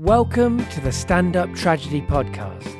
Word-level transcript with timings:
Welcome 0.00 0.64
to 0.68 0.80
the 0.80 0.92
Stand 0.92 1.36
Up 1.36 1.52
Tragedy 1.54 2.00
Podcast. 2.00 2.74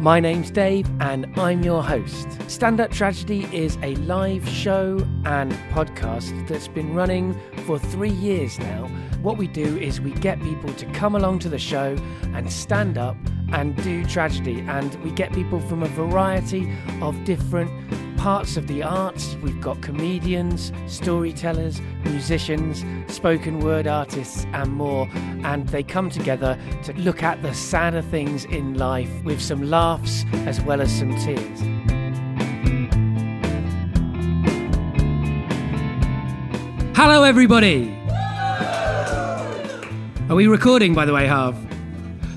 My 0.00 0.18
name's 0.18 0.50
Dave 0.50 0.88
and 0.98 1.30
I'm 1.38 1.62
your 1.62 1.82
host. 1.82 2.26
Stand 2.50 2.80
Up 2.80 2.90
Tragedy 2.90 3.46
is 3.52 3.76
a 3.82 3.96
live 3.96 4.48
show 4.48 5.06
and 5.26 5.52
podcast 5.72 6.48
that's 6.48 6.68
been 6.68 6.94
running 6.94 7.38
for 7.66 7.78
three 7.78 8.08
years 8.08 8.58
now. 8.58 8.86
What 9.20 9.36
we 9.36 9.46
do 9.46 9.76
is 9.76 10.00
we 10.00 10.12
get 10.12 10.40
people 10.40 10.72
to 10.72 10.86
come 10.92 11.14
along 11.14 11.40
to 11.40 11.50
the 11.50 11.58
show 11.58 11.98
and 12.32 12.50
stand 12.50 12.96
up 12.96 13.18
and 13.52 13.76
do 13.84 14.02
tragedy, 14.06 14.64
and 14.66 14.94
we 15.04 15.10
get 15.10 15.34
people 15.34 15.60
from 15.60 15.82
a 15.82 15.88
variety 15.88 16.72
of 17.02 17.22
different 17.24 17.70
parts 18.24 18.56
of 18.56 18.66
the 18.68 18.82
arts. 18.82 19.36
We've 19.42 19.60
got 19.60 19.82
comedians, 19.82 20.72
storytellers, 20.86 21.82
musicians, 22.04 22.82
spoken 23.14 23.60
word 23.60 23.86
artists, 23.86 24.46
and 24.54 24.72
more. 24.72 25.06
And 25.44 25.68
they 25.68 25.82
come 25.82 26.08
together 26.08 26.58
to 26.84 26.94
look 26.94 27.22
at 27.22 27.42
the 27.42 27.52
sadder 27.52 28.00
things 28.00 28.46
in 28.46 28.78
life 28.78 29.10
with 29.24 29.42
some 29.42 29.68
laughs 29.68 30.24
as 30.46 30.58
well 30.62 30.80
as 30.80 30.90
some 30.90 31.10
tears. 31.18 31.60
Hello, 36.96 37.24
everybody. 37.24 37.94
Are 40.30 40.34
we 40.34 40.46
recording, 40.46 40.94
by 40.94 41.04
the 41.04 41.12
way, 41.12 41.26
Harv? 41.26 41.54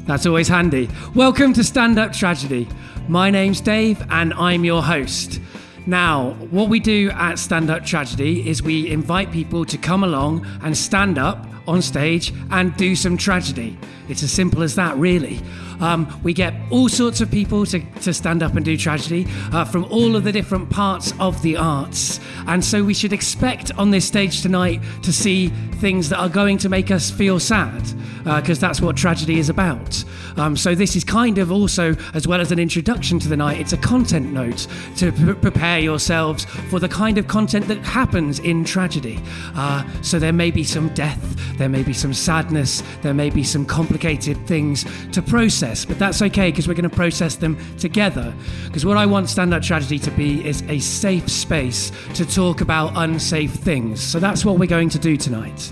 That's 0.05 0.25
always 0.25 0.49
handy. 0.49 0.89
Welcome 1.15 1.53
to 1.53 1.63
Stand 1.63 1.97
Up 1.97 2.11
Tragedy. 2.11 2.67
My 3.07 3.29
name's 3.29 3.61
Dave, 3.61 4.05
and 4.09 4.33
I'm 4.33 4.65
your 4.65 4.83
host. 4.83 5.39
Now, 5.87 6.31
what 6.51 6.67
we 6.67 6.81
do 6.81 7.11
at 7.11 7.39
Stand 7.39 7.69
Up 7.69 7.85
Tragedy 7.85 8.49
is 8.49 8.61
we 8.61 8.91
invite 8.91 9.31
people 9.31 9.63
to 9.63 9.77
come 9.77 10.03
along 10.03 10.45
and 10.61 10.77
stand 10.77 11.17
up 11.17 11.47
on 11.67 11.81
stage 11.81 12.33
and 12.51 12.75
do 12.77 12.95
some 12.95 13.17
tragedy. 13.17 13.77
It's 14.09 14.23
as 14.23 14.31
simple 14.31 14.63
as 14.63 14.75
that, 14.75 14.95
really. 14.97 15.41
Um, 15.79 16.07
we 16.23 16.33
get 16.33 16.53
all 16.71 16.89
sorts 16.89 17.21
of 17.21 17.29
people 17.29 17.65
to, 17.67 17.79
to 18.01 18.13
stand 18.13 18.41
up 18.41 18.55
and 18.55 18.65
do 18.65 18.77
tragedy 18.77 19.27
uh, 19.51 19.65
from 19.65 19.83
all 19.85 20.15
of 20.15 20.23
the 20.23 20.31
different 20.31 20.69
parts 20.69 21.13
of 21.19 21.39
the 21.41 21.57
arts. 21.57 22.19
And 22.47 22.63
so 22.63 22.83
we 22.83 22.93
should 22.93 23.13
expect 23.13 23.71
on 23.77 23.91
this 23.91 24.05
stage 24.05 24.41
tonight 24.41 24.81
to 25.03 25.13
see 25.13 25.49
things 25.79 26.09
that 26.09 26.17
are 26.17 26.29
going 26.29 26.57
to 26.59 26.69
make 26.69 26.89
us 26.89 27.11
feel 27.11 27.39
sad, 27.39 27.83
because 28.23 28.57
uh, 28.57 28.67
that's 28.67 28.81
what 28.81 28.95
tragedy 28.97 29.37
is 29.37 29.49
about. 29.49 30.03
Um, 30.37 30.55
so 30.55 30.73
this 30.73 30.95
is 30.95 31.03
kind 31.03 31.37
of 31.37 31.51
also, 31.51 31.95
as 32.13 32.27
well 32.27 32.41
as 32.41 32.51
an 32.51 32.59
introduction 32.59 33.19
to 33.19 33.27
the 33.27 33.37
night, 33.37 33.59
it's 33.59 33.73
a 33.73 33.77
content 33.77 34.31
note 34.31 34.67
to 34.97 35.11
p- 35.11 35.33
prepare 35.33 35.79
yourselves 35.79 36.45
for 36.69 36.79
the 36.79 36.89
kind 36.89 37.17
of 37.17 37.27
content 37.27 37.67
that 37.67 37.79
happens 37.79 38.39
in 38.39 38.63
tragedy. 38.63 39.19
Uh, 39.55 39.83
so 40.01 40.17
there 40.17 40.33
may 40.33 40.49
be 40.49 40.63
some 40.63 40.89
death, 40.93 41.56
there 41.57 41.69
may 41.69 41.83
be 41.83 41.93
some 41.93 42.13
sadness, 42.13 42.83
there 43.01 43.13
may 43.13 43.29
be 43.29 43.43
some 43.43 43.65
complicated 43.65 44.37
things 44.47 44.85
to 45.11 45.21
process, 45.21 45.85
but 45.85 45.99
that's 45.99 46.21
okay 46.21 46.51
because 46.51 46.67
we're 46.67 46.73
going 46.73 46.89
to 46.89 46.95
process 46.95 47.35
them 47.35 47.57
together. 47.77 48.33
Because 48.65 48.85
what 48.85 48.97
I 48.97 49.05
want 49.05 49.29
Stand 49.29 49.53
Up 49.53 49.63
Tragedy 49.63 49.99
to 49.99 50.11
be 50.11 50.47
is 50.47 50.61
a 50.63 50.79
safe 50.79 51.29
space 51.29 51.91
to 52.13 52.25
talk 52.25 52.61
about 52.61 52.91
unsafe 52.95 53.51
things. 53.51 54.01
So 54.01 54.19
that's 54.19 54.45
what 54.45 54.59
we're 54.59 54.67
going 54.67 54.89
to 54.89 54.99
do 54.99 55.17
tonight. 55.17 55.71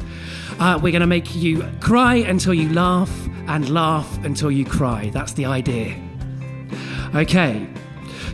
Uh, 0.59 0.80
we're 0.81 0.92
going 0.92 1.02
to 1.02 1.08
make 1.08 1.36
you 1.36 1.64
cry 1.81 2.16
until 2.16 2.53
you 2.53 2.70
laugh 2.70 3.11
and 3.47 3.70
laugh 3.70 4.23
until 4.23 4.49
you 4.49 4.66
cry. 4.66 5.09
That's 5.09 5.33
the 5.33 5.45
idea. 5.45 5.95
Okay. 7.14 7.67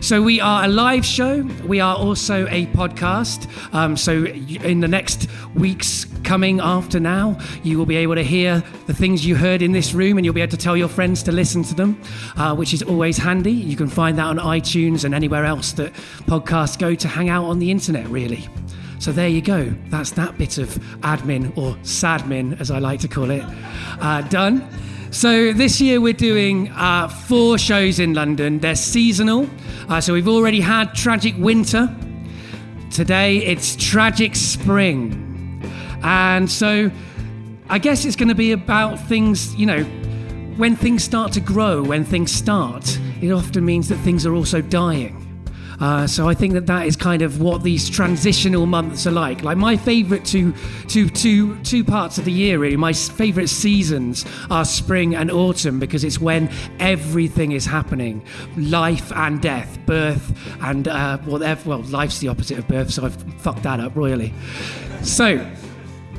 So 0.00 0.20
we 0.20 0.40
are 0.40 0.64
a 0.64 0.68
live 0.68 1.04
show. 1.04 1.42
We 1.64 1.78
are 1.78 1.96
also 1.96 2.46
a 2.48 2.66
podcast. 2.66 3.48
Um, 3.72 3.96
so 3.96 4.24
in 4.24 4.80
the 4.80 4.88
next 4.88 5.28
weeks 5.54 6.06
coming 6.22 6.60
after 6.60 7.00
now, 7.00 7.38
you 7.62 7.78
will 7.78 7.86
be 7.86 7.96
able 7.96 8.14
to 8.14 8.24
hear 8.24 8.62
the 8.86 8.94
things 8.94 9.26
you 9.26 9.36
heard 9.36 9.62
in 9.62 9.72
this 9.72 9.94
room, 9.94 10.18
and 10.18 10.24
you'll 10.24 10.34
be 10.34 10.40
able 10.40 10.50
to 10.50 10.56
tell 10.56 10.76
your 10.76 10.88
friends 10.88 11.22
to 11.24 11.32
listen 11.32 11.62
to 11.64 11.74
them, 11.74 12.00
uh, 12.36 12.54
which 12.54 12.72
is 12.72 12.82
always 12.82 13.18
handy. 13.18 13.52
You 13.52 13.76
can 13.76 13.88
find 13.88 14.18
that 14.18 14.26
on 14.26 14.38
iTunes 14.38 15.04
and 15.04 15.14
anywhere 15.14 15.44
else 15.44 15.72
that 15.72 15.92
podcasts 16.26 16.78
go 16.78 16.94
to 16.94 17.08
hang 17.08 17.28
out 17.28 17.44
on 17.44 17.58
the 17.58 17.70
internet. 17.70 18.06
Really. 18.08 18.48
So 18.98 19.10
there 19.10 19.28
you 19.28 19.42
go. 19.42 19.74
That's 19.88 20.12
that 20.12 20.38
bit 20.38 20.58
of 20.58 20.68
admin 21.00 21.56
or 21.58 21.74
sadmin, 21.82 22.60
as 22.60 22.70
I 22.70 22.78
like 22.78 23.00
to 23.00 23.08
call 23.08 23.30
it, 23.30 23.42
uh, 24.00 24.22
done. 24.22 24.68
So 25.10 25.52
this 25.52 25.80
year 25.80 26.00
we're 26.00 26.12
doing 26.12 26.70
uh, 26.70 27.08
four 27.08 27.58
shows 27.58 27.98
in 27.98 28.14
London. 28.14 28.60
They're 28.60 28.76
seasonal. 28.76 29.50
Uh, 29.88 30.00
so 30.00 30.12
we've 30.14 30.28
already 30.28 30.60
had 30.60 30.94
Tragic 30.94 31.34
Winter. 31.36 31.94
Today 32.92 33.38
it's 33.38 33.74
Tragic 33.76 34.36
Spring. 34.36 35.31
And 36.02 36.50
so 36.50 36.90
I 37.68 37.78
guess 37.78 38.04
it's 38.04 38.16
going 38.16 38.28
to 38.28 38.34
be 38.34 38.52
about 38.52 39.00
things, 39.08 39.54
you 39.54 39.66
know, 39.66 39.84
when 40.56 40.76
things 40.76 41.02
start 41.02 41.32
to 41.32 41.40
grow, 41.40 41.82
when 41.82 42.04
things 42.04 42.30
start, 42.30 42.98
it 43.20 43.30
often 43.30 43.64
means 43.64 43.88
that 43.88 43.96
things 43.96 44.26
are 44.26 44.34
also 44.34 44.60
dying. 44.60 45.18
Uh, 45.80 46.06
so 46.06 46.28
I 46.28 46.34
think 46.34 46.52
that 46.52 46.66
that 46.66 46.86
is 46.86 46.94
kind 46.94 47.22
of 47.22 47.40
what 47.40 47.64
these 47.64 47.90
transitional 47.90 48.66
months 48.66 49.04
are 49.06 49.10
like. 49.10 49.42
Like 49.42 49.56
my 49.56 49.76
favourite 49.76 50.24
two, 50.24 50.54
two, 50.86 51.08
two, 51.08 51.58
two 51.62 51.82
parts 51.82 52.18
of 52.18 52.24
the 52.24 52.30
year, 52.30 52.58
really. 52.58 52.76
My 52.76 52.92
favourite 52.92 53.48
seasons 53.48 54.24
are 54.48 54.64
spring 54.64 55.16
and 55.16 55.28
autumn 55.30 55.80
because 55.80 56.04
it's 56.04 56.20
when 56.20 56.50
everything 56.78 57.50
is 57.50 57.66
happening, 57.66 58.24
life 58.56 59.10
and 59.12 59.40
death, 59.40 59.78
birth 59.84 60.38
and 60.60 60.86
uh, 60.86 61.18
whatever. 61.18 61.70
Well, 61.70 61.82
life's 61.82 62.20
the 62.20 62.28
opposite 62.28 62.58
of 62.58 62.68
birth, 62.68 62.92
so 62.92 63.04
I've 63.04 63.20
fucked 63.40 63.64
that 63.64 63.80
up 63.80 63.96
royally. 63.96 64.32
So 65.02 65.44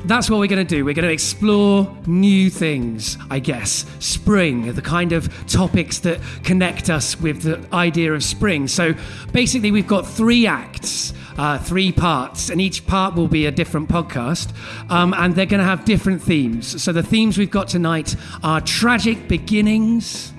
that's 0.04 0.28
what 0.28 0.38
we're 0.38 0.48
going 0.48 0.66
to 0.66 0.76
do. 0.76 0.84
We're 0.84 0.94
going 0.94 1.08
to 1.08 1.12
explore 1.12 1.94
new 2.06 2.50
things, 2.50 3.16
I 3.30 3.38
guess. 3.38 3.86
Spring, 4.00 4.72
the 4.72 4.82
kind 4.82 5.12
of 5.12 5.46
topics 5.46 6.00
that 6.00 6.20
connect 6.42 6.90
us 6.90 7.20
with 7.20 7.42
the 7.42 7.64
idea 7.74 8.12
of 8.12 8.22
spring. 8.22 8.68
So 8.68 8.94
basically, 9.32 9.70
we've 9.70 9.88
got 9.88 10.06
three 10.06 10.46
acts. 10.46 11.12
Uh, 11.36 11.58
three 11.58 11.90
parts, 11.90 12.48
and 12.48 12.60
each 12.60 12.86
part 12.86 13.16
will 13.16 13.26
be 13.26 13.46
a 13.46 13.50
different 13.50 13.88
podcast, 13.88 14.52
um, 14.88 15.12
and 15.14 15.34
they're 15.34 15.44
going 15.46 15.58
to 15.58 15.66
have 15.66 15.84
different 15.84 16.22
themes. 16.22 16.80
So, 16.80 16.92
the 16.92 17.02
themes 17.02 17.36
we've 17.36 17.50
got 17.50 17.66
tonight 17.66 18.14
are 18.44 18.60
tragic 18.60 19.26
beginnings, 19.26 20.32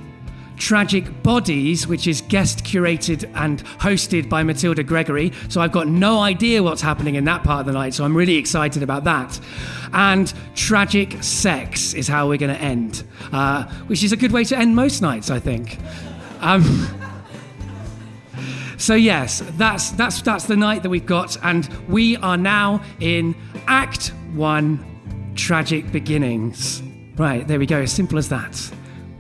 Tragic 0.58 1.24
Bodies, 1.24 1.88
which 1.88 2.08
is 2.08 2.22
guest 2.22 2.64
curated 2.64 3.30
and 3.36 3.64
hosted 3.64 4.30
by 4.30 4.44
Matilda 4.44 4.84
Gregory. 4.84 5.32
So 5.50 5.62
I've 5.62 5.72
got 5.72 5.88
no 5.88 6.20
idea 6.20 6.64
what's 6.64 6.82
happening 6.82 7.16
in 7.16 7.26
that 7.26 7.44
part 7.44 7.62
of 7.62 7.66
the 7.66 7.74
night, 7.74 7.94
so 7.94 8.04
I'm 8.04 8.16
really 8.16 8.36
excited 8.38 8.84
about 8.84 9.04
that. 9.04 9.40
And 9.94 10.34
Tragic 10.56 11.22
Sex 11.24 11.94
is 11.94 12.08
how 12.08 12.28
we're 12.28 12.38
going 12.38 12.56
to 12.56 12.62
end, 12.62 13.04
uh, 13.32 13.66
which 13.88 14.04
is 14.04 14.12
a 14.12 14.18
good 14.18 14.32
way 14.32 14.44
to 14.46 14.58
end 14.58 14.76
most 14.76 15.02
nights, 15.02 15.30
I 15.30 15.40
think. 15.40 15.78
Um, 16.42 16.88
so 18.78 18.96
yes, 18.96 19.44
that's 19.58 19.92
that's 19.92 20.22
that's 20.22 20.46
the 20.46 20.58
night 20.58 20.84
that 20.84 20.90
we've 20.90 21.06
got, 21.06 21.38
and 21.44 21.68
we 21.88 22.18
are 22.18 22.38
now 22.38 22.82
in 23.00 23.36
Act 23.68 24.10
One, 24.34 25.34
Tragic 25.36 25.92
Beginnings. 25.92 26.82
Right, 27.18 27.48
there 27.48 27.60
we 27.60 27.66
go. 27.66 27.82
As 27.82 27.94
simple 27.94 28.18
as 28.18 28.30
that 28.30 28.72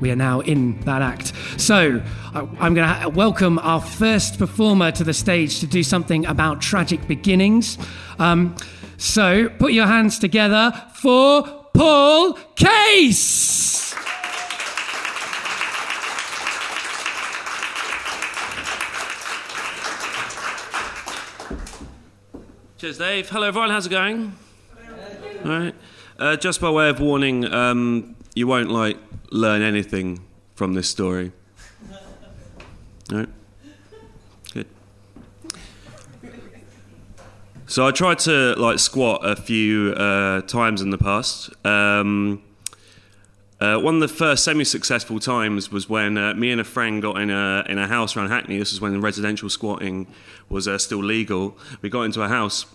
we 0.05 0.11
are 0.11 0.16
now 0.16 0.39
in 0.41 0.79
that 0.81 1.01
act. 1.01 1.33
So 1.57 1.99
I'm 2.35 2.75
going 2.75 3.01
to 3.01 3.09
welcome 3.09 3.57
our 3.57 3.81
first 3.81 4.38
performer 4.38 4.91
to 4.91 5.03
the 5.03 5.16
stage 5.16 5.59
to 5.61 5.66
do 5.66 5.81
something 5.81 6.27
about 6.27 6.61
tragic 6.61 7.07
beginnings. 7.07 7.79
Um, 8.19 8.55
so 8.97 9.49
put 9.49 9.73
your 9.73 9.88
hands 9.88 10.19
together 10.19 10.71
for 10.94 11.41
Paul 11.73 12.33
Case. 12.55 13.95
Cheers, 22.77 22.99
Dave. 22.99 23.27
Hello, 23.29 23.47
everyone. 23.47 23.71
How's 23.71 23.88
it 23.88 23.89
going? 23.89 24.35
All 25.44 25.49
right. 25.49 25.75
Uh, 26.19 26.35
just 26.35 26.62
by 26.62 26.69
way 26.69 26.89
of 26.89 27.00
warning, 27.00 27.51
um, 27.51 28.15
you 28.35 28.45
won't 28.45 28.69
like 28.69 28.97
learn 29.31 29.61
anything 29.61 30.19
from 30.53 30.73
this 30.73 30.89
story. 30.89 31.31
Right? 33.11 33.29
Good. 34.53 34.67
So 37.67 37.87
I 37.87 37.91
tried 37.91 38.19
to 38.19 38.53
like 38.55 38.79
squat 38.79 39.21
a 39.23 39.35
few 39.35 39.93
uh, 39.93 40.41
times 40.41 40.81
in 40.81 40.89
the 40.89 40.97
past. 40.97 41.49
Um, 41.65 42.43
uh, 43.61 43.79
one 43.79 43.95
of 43.95 44.01
the 44.01 44.07
first 44.09 44.43
semi-successful 44.43 45.19
times 45.19 45.71
was 45.71 45.87
when 45.87 46.17
uh, 46.17 46.33
me 46.33 46.51
and 46.51 46.59
a 46.59 46.65
friend 46.65 47.01
got 47.01 47.21
in 47.21 47.29
a 47.29 47.65
in 47.69 47.77
a 47.77 47.87
house 47.87 48.17
around 48.17 48.29
Hackney. 48.29 48.59
This 48.59 48.71
was 48.73 48.81
when 48.81 48.99
residential 48.99 49.49
squatting 49.49 50.07
was 50.49 50.67
uh, 50.67 50.77
still 50.77 51.01
legal. 51.01 51.57
We 51.81 51.89
got 51.89 52.01
into 52.01 52.21
a 52.21 52.27
house 52.27 52.65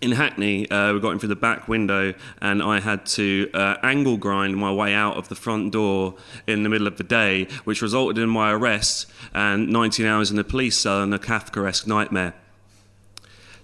in 0.00 0.12
Hackney, 0.12 0.70
uh, 0.70 0.92
we 0.92 1.00
got 1.00 1.10
in 1.10 1.18
through 1.18 1.28
the 1.28 1.36
back 1.36 1.68
window, 1.68 2.14
and 2.40 2.62
I 2.62 2.80
had 2.80 3.04
to 3.06 3.50
uh, 3.52 3.76
angle 3.82 4.16
grind 4.16 4.56
my 4.56 4.72
way 4.72 4.94
out 4.94 5.16
of 5.16 5.28
the 5.28 5.34
front 5.34 5.72
door 5.72 6.14
in 6.46 6.62
the 6.62 6.68
middle 6.68 6.86
of 6.86 6.96
the 6.96 7.04
day, 7.04 7.44
which 7.64 7.82
resulted 7.82 8.22
in 8.22 8.28
my 8.28 8.52
arrest 8.52 9.10
and 9.34 9.68
19 9.68 10.06
hours 10.06 10.30
in 10.30 10.36
the 10.36 10.44
police 10.44 10.78
cell 10.78 11.02
and 11.02 11.12
a 11.12 11.18
Kafkaesque 11.18 11.86
nightmare. 11.86 12.34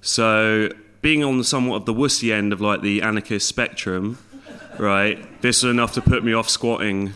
So, 0.03 0.71
being 1.01 1.25
on 1.25 1.43
somewhat 1.45 1.77
of 1.77 1.85
the 1.87 1.95
wussy 1.95 2.33
end 2.33 2.53
of 2.53 2.61
like 2.61 2.83
the 2.83 3.03
anarchist 3.03 3.49
spectrum, 3.49 4.19
right, 4.79 5.41
this 5.41 5.63
was 5.63 5.71
enough 5.71 5.93
to 5.95 6.01
put 6.01 6.25
me 6.25 6.33
off 6.33 6.49
squatting 6.49 7.13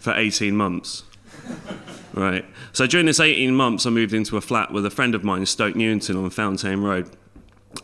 for 0.00 0.14
18 0.14 0.56
months. 0.56 1.02
right. 2.14 2.44
So 2.72 2.86
during 2.86 3.06
this 3.06 3.20
18 3.20 3.54
months, 3.54 3.86
I 3.86 3.90
moved 3.90 4.14
into 4.14 4.36
a 4.36 4.40
flat 4.40 4.72
with 4.72 4.86
a 4.86 4.90
friend 4.90 5.14
of 5.14 5.24
mine 5.24 5.40
in 5.40 5.46
Stoke 5.46 5.74
Newington 5.74 6.16
on 6.16 6.30
Fountayne 6.30 6.82
Road. 6.82 7.10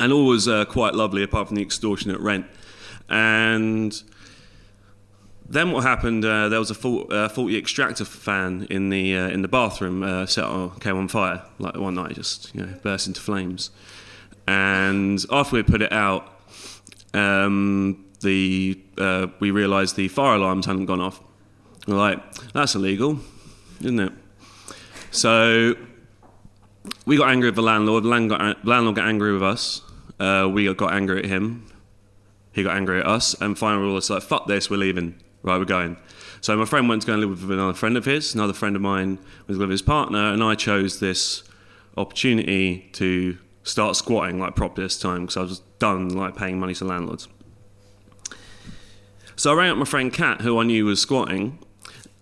And 0.01 0.13
all 0.13 0.27
was 0.27 0.49
uh, 0.49 0.65
quite 0.65 0.95
lovely 0.95 1.23
apart 1.23 1.49
from 1.49 1.57
the 1.57 1.63
extortionate 1.63 2.21
rent. 2.21 2.47
And 3.09 4.03
then 5.49 5.71
what 5.71 5.85
happened? 5.85 6.25
Uh, 6.25 6.49
there 6.49 6.59
was 6.59 6.71
a 6.71 6.89
uh, 6.89 7.29
faulty 7.29 7.59
extractor 7.59 8.05
fan 8.05 8.67
in 8.71 8.89
the 8.89 9.17
uh, 9.17 9.29
in 9.29 9.43
the 9.43 9.49
bathroom. 9.49 10.03
Uh, 10.03 10.27
set 10.27 10.45
on, 10.45 10.79
came 10.81 10.97
on 10.97 11.09
fire 11.09 11.43
like 11.59 11.77
one 11.77 11.95
night, 11.95 12.15
just 12.15 12.55
you 12.55 12.63
know, 12.63 12.75
burst 12.83 13.07
into 13.07 13.21
flames. 13.21 13.71
And 14.49 15.25
after 15.31 15.57
we 15.57 15.63
put 15.63 15.83
it 15.83 15.93
out, 15.93 16.27
um, 17.13 18.05
the 18.21 18.81
uh, 18.99 19.27
we 19.41 19.51
realised 19.51 19.97
the 19.97 20.09
fire 20.09 20.37
alarms 20.37 20.67
hadn't 20.67 20.87
gone 20.87 21.01
off. 21.01 21.21
We're 21.87 21.97
like, 21.97 22.19
that's 22.53 22.75
illegal, 22.75 23.19
isn't 23.81 24.01
it? 24.01 24.13
So 25.11 25.75
we 27.07 27.17
got 27.17 27.31
angry 27.31 27.49
with 27.49 27.57
the 27.57 27.63
landlord. 27.63 28.05
The 28.05 28.09
landlord 28.09 28.97
got 28.97 29.07
angry 29.09 29.33
with 29.33 29.43
us. 29.43 29.83
Uh, 30.19 30.49
we 30.53 30.73
got 30.75 30.93
angry 30.93 31.21
at 31.21 31.25
him. 31.27 31.67
He 32.53 32.63
got 32.63 32.77
angry 32.77 33.01
at 33.01 33.07
us. 33.07 33.35
And 33.41 33.59
finally, 33.59 33.87
we 33.87 33.93
were 33.93 34.01
like, 34.01 34.23
fuck 34.23 34.47
this, 34.47 34.69
we're 34.71 34.77
leaving. 34.77 35.21
Right, 35.43 35.59
we're 35.59 35.65
going. 35.65 35.97
So 36.41 36.57
my 36.57 36.65
friend 36.65 36.89
went 36.89 37.03
to 37.03 37.07
go 37.07 37.15
and 37.15 37.23
live 37.23 37.31
with 37.31 37.51
another 37.51 37.73
friend 37.73 37.97
of 37.97 38.05
his. 38.05 38.35
Another 38.35 38.53
friend 38.53 38.77
of 38.77 38.83
mine 38.83 39.19
was 39.47 39.59
with 39.59 39.71
his 39.71 39.83
partner. 39.83 40.33
And 40.33 40.43
I 40.43 40.55
chose 40.55 41.01
this 41.01 41.43
opportunity 41.97 42.91
to 42.95 43.39
start 43.65 43.97
squatting 43.97 44.39
like 44.39 44.57
properly 44.57 44.87
this 44.87 44.99
time 44.99 45.23
because 45.23 45.37
I 45.37 45.43
was 45.43 45.61
done 45.79 46.09
like 46.11 46.37
paying 46.37 46.59
money 46.59 46.75
to 46.75 46.85
landlords. 46.85 47.29
So 49.37 49.53
I 49.53 49.55
rang 49.55 49.71
up 49.71 49.79
my 49.79 49.85
friend 49.85 50.13
Kat, 50.13 50.43
who 50.43 50.59
I 50.59 50.65
knew 50.65 50.85
was 50.85 51.01
squatting, 51.01 51.59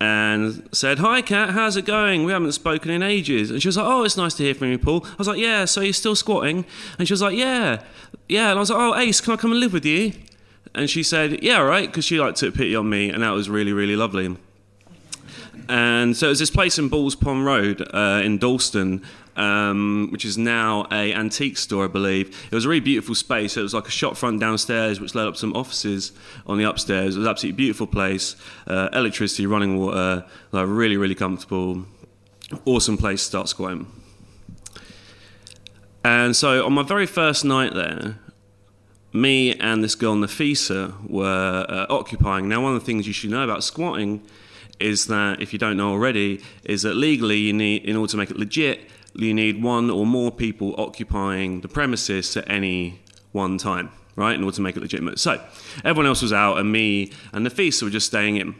and 0.01 0.67
said, 0.71 0.97
Hi, 0.97 1.21
Kat, 1.21 1.51
how's 1.51 1.77
it 1.77 1.85
going? 1.85 2.23
We 2.23 2.31
haven't 2.31 2.53
spoken 2.53 2.89
in 2.89 3.03
ages. 3.03 3.51
And 3.51 3.61
she 3.61 3.67
was 3.67 3.77
like, 3.77 3.85
Oh, 3.85 4.03
it's 4.03 4.17
nice 4.17 4.33
to 4.33 4.43
hear 4.43 4.55
from 4.55 4.71
you, 4.71 4.79
Paul. 4.79 5.05
I 5.05 5.15
was 5.19 5.27
like, 5.27 5.37
Yeah, 5.37 5.65
so 5.65 5.81
you're 5.81 5.93
still 5.93 6.15
squatting? 6.15 6.65
And 6.97 7.07
she 7.07 7.13
was 7.13 7.21
like, 7.21 7.37
Yeah, 7.37 7.83
yeah. 8.27 8.49
And 8.49 8.57
I 8.57 8.59
was 8.59 8.71
like, 8.71 8.79
Oh, 8.79 8.95
Ace, 8.95 9.21
can 9.21 9.33
I 9.33 9.37
come 9.37 9.51
and 9.51 9.59
live 9.59 9.73
with 9.73 9.85
you? 9.85 10.13
And 10.73 10.89
she 10.89 11.03
said, 11.03 11.43
Yeah, 11.43 11.59
all 11.59 11.65
right, 11.65 11.87
because 11.87 12.03
she 12.03 12.19
like 12.19 12.33
took 12.33 12.55
pity 12.55 12.75
on 12.75 12.89
me, 12.89 13.11
and 13.11 13.21
that 13.21 13.29
was 13.29 13.47
really, 13.47 13.73
really 13.73 13.95
lovely. 13.95 14.35
And 15.69 16.17
so 16.17 16.25
it 16.25 16.29
was 16.29 16.39
this 16.39 16.49
place 16.49 16.79
in 16.79 16.89
Balls 16.89 17.15
Pond 17.15 17.45
Road 17.45 17.87
uh, 17.93 18.21
in 18.23 18.39
Dalston, 18.39 19.03
um, 19.35 20.09
which 20.11 20.25
is 20.25 20.37
now 20.37 20.87
a 20.91 21.13
antique 21.13 21.57
store, 21.57 21.85
I 21.85 21.87
believe. 21.87 22.29
It 22.51 22.55
was 22.55 22.65
a 22.65 22.69
really 22.69 22.81
beautiful 22.81 23.15
space. 23.15 23.57
It 23.57 23.61
was 23.61 23.73
like 23.73 23.87
a 23.87 23.91
shop 23.91 24.17
front 24.17 24.39
downstairs, 24.39 24.99
which 24.99 25.15
led 25.15 25.27
up 25.27 25.37
some 25.37 25.53
offices 25.53 26.11
on 26.45 26.57
the 26.57 26.63
upstairs. 26.69 27.15
It 27.15 27.19
was 27.19 27.25
an 27.25 27.31
absolutely 27.31 27.57
beautiful 27.57 27.87
place. 27.87 28.35
Uh, 28.67 28.89
electricity, 28.93 29.45
running 29.45 29.77
water, 29.77 30.25
like 30.51 30.65
really, 30.67 30.97
really 30.97 31.15
comfortable. 31.15 31.85
Awesome 32.65 32.97
place 32.97 33.21
to 33.21 33.25
start 33.25 33.49
squatting. 33.49 33.87
And 36.03 36.35
so 36.35 36.65
on 36.65 36.73
my 36.73 36.83
very 36.83 37.05
first 37.05 37.45
night 37.45 37.73
there, 37.73 38.17
me 39.13 39.53
and 39.55 39.83
this 39.83 39.95
girl 39.95 40.15
Nafisa 40.15 41.09
were 41.09 41.65
uh, 41.67 41.85
occupying. 41.89 42.47
Now, 42.47 42.61
one 42.63 42.73
of 42.73 42.79
the 42.79 42.85
things 42.85 43.07
you 43.07 43.13
should 43.13 43.29
know 43.29 43.43
about 43.43 43.63
squatting 43.63 44.23
is 44.79 45.07
that 45.07 45.41
if 45.41 45.53
you 45.53 45.59
don't 45.59 45.77
know 45.77 45.91
already, 45.91 46.41
is 46.63 46.81
that 46.83 46.95
legally 46.95 47.37
you 47.37 47.53
need, 47.53 47.85
in 47.85 47.95
order 47.95 48.09
to 48.11 48.17
make 48.17 48.31
it 48.31 48.37
legit, 48.37 48.89
you 49.13 49.33
need 49.33 49.61
one 49.61 49.89
or 49.89 50.05
more 50.05 50.31
people 50.31 50.75
occupying 50.77 51.61
the 51.61 51.67
premises 51.67 52.35
at 52.37 52.49
any 52.49 52.99
one 53.31 53.57
time, 53.57 53.91
right, 54.15 54.35
in 54.35 54.43
order 54.43 54.55
to 54.55 54.61
make 54.61 54.75
it 54.75 54.81
legitimate. 54.81 55.19
So 55.19 55.41
everyone 55.83 56.07
else 56.07 56.21
was 56.21 56.33
out, 56.33 56.57
and 56.57 56.71
me 56.71 57.11
and 57.33 57.45
Nafisa 57.45 57.83
were 57.83 57.89
just 57.89 58.07
staying 58.07 58.37
in. 58.37 58.55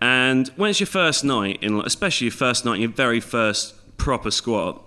And 0.00 0.48
when 0.56 0.70
it's 0.70 0.80
your 0.80 0.86
first 0.86 1.24
night, 1.24 1.62
in, 1.62 1.80
especially 1.80 2.26
your 2.26 2.32
first 2.32 2.64
night, 2.64 2.80
your 2.80 2.90
very 2.90 3.20
first 3.20 3.74
proper 3.96 4.30
squat, 4.30 4.82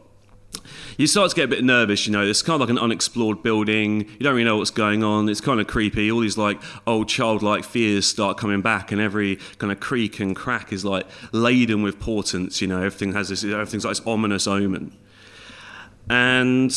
you 0.98 1.08
start 1.08 1.30
to 1.30 1.36
get 1.36 1.46
a 1.46 1.48
bit 1.48 1.64
nervous, 1.64 2.06
you 2.06 2.12
know. 2.12 2.24
It's 2.24 2.42
kind 2.42 2.56
of 2.56 2.62
like 2.62 2.70
an 2.70 2.78
unexplored 2.78 3.44
building. 3.44 4.02
You 4.02 4.20
don't 4.20 4.34
really 4.34 4.44
know 4.44 4.58
what's 4.58 4.72
going 4.72 5.04
on. 5.04 5.30
It's 5.30 5.42
kind 5.42 5.60
of 5.60 5.68
creepy. 5.68 6.12
All 6.12 6.20
these 6.20 6.38
like 6.38 6.62
old 6.86 7.10
childlike 7.10 7.64
fears 7.64 8.06
start 8.06 8.38
coming 8.38 8.62
back, 8.62 8.92
and 8.92 9.02
every 9.02 9.38
kind 9.58 9.72
of 9.72 9.80
creak 9.80 10.20
and 10.20 10.36
crack 10.36 10.72
is 10.74 10.86
like 10.86 11.06
laden 11.32 11.84
with 11.84 12.00
portents. 12.00 12.62
You 12.62 12.68
know, 12.68 12.78
everything 12.78 13.14
has 13.14 13.30
this. 13.30 13.44
Everything's 13.44 13.86
like 13.86 13.98
this 13.98 14.08
ominous 14.08 14.48
omen. 14.48 14.98
And 16.10 16.76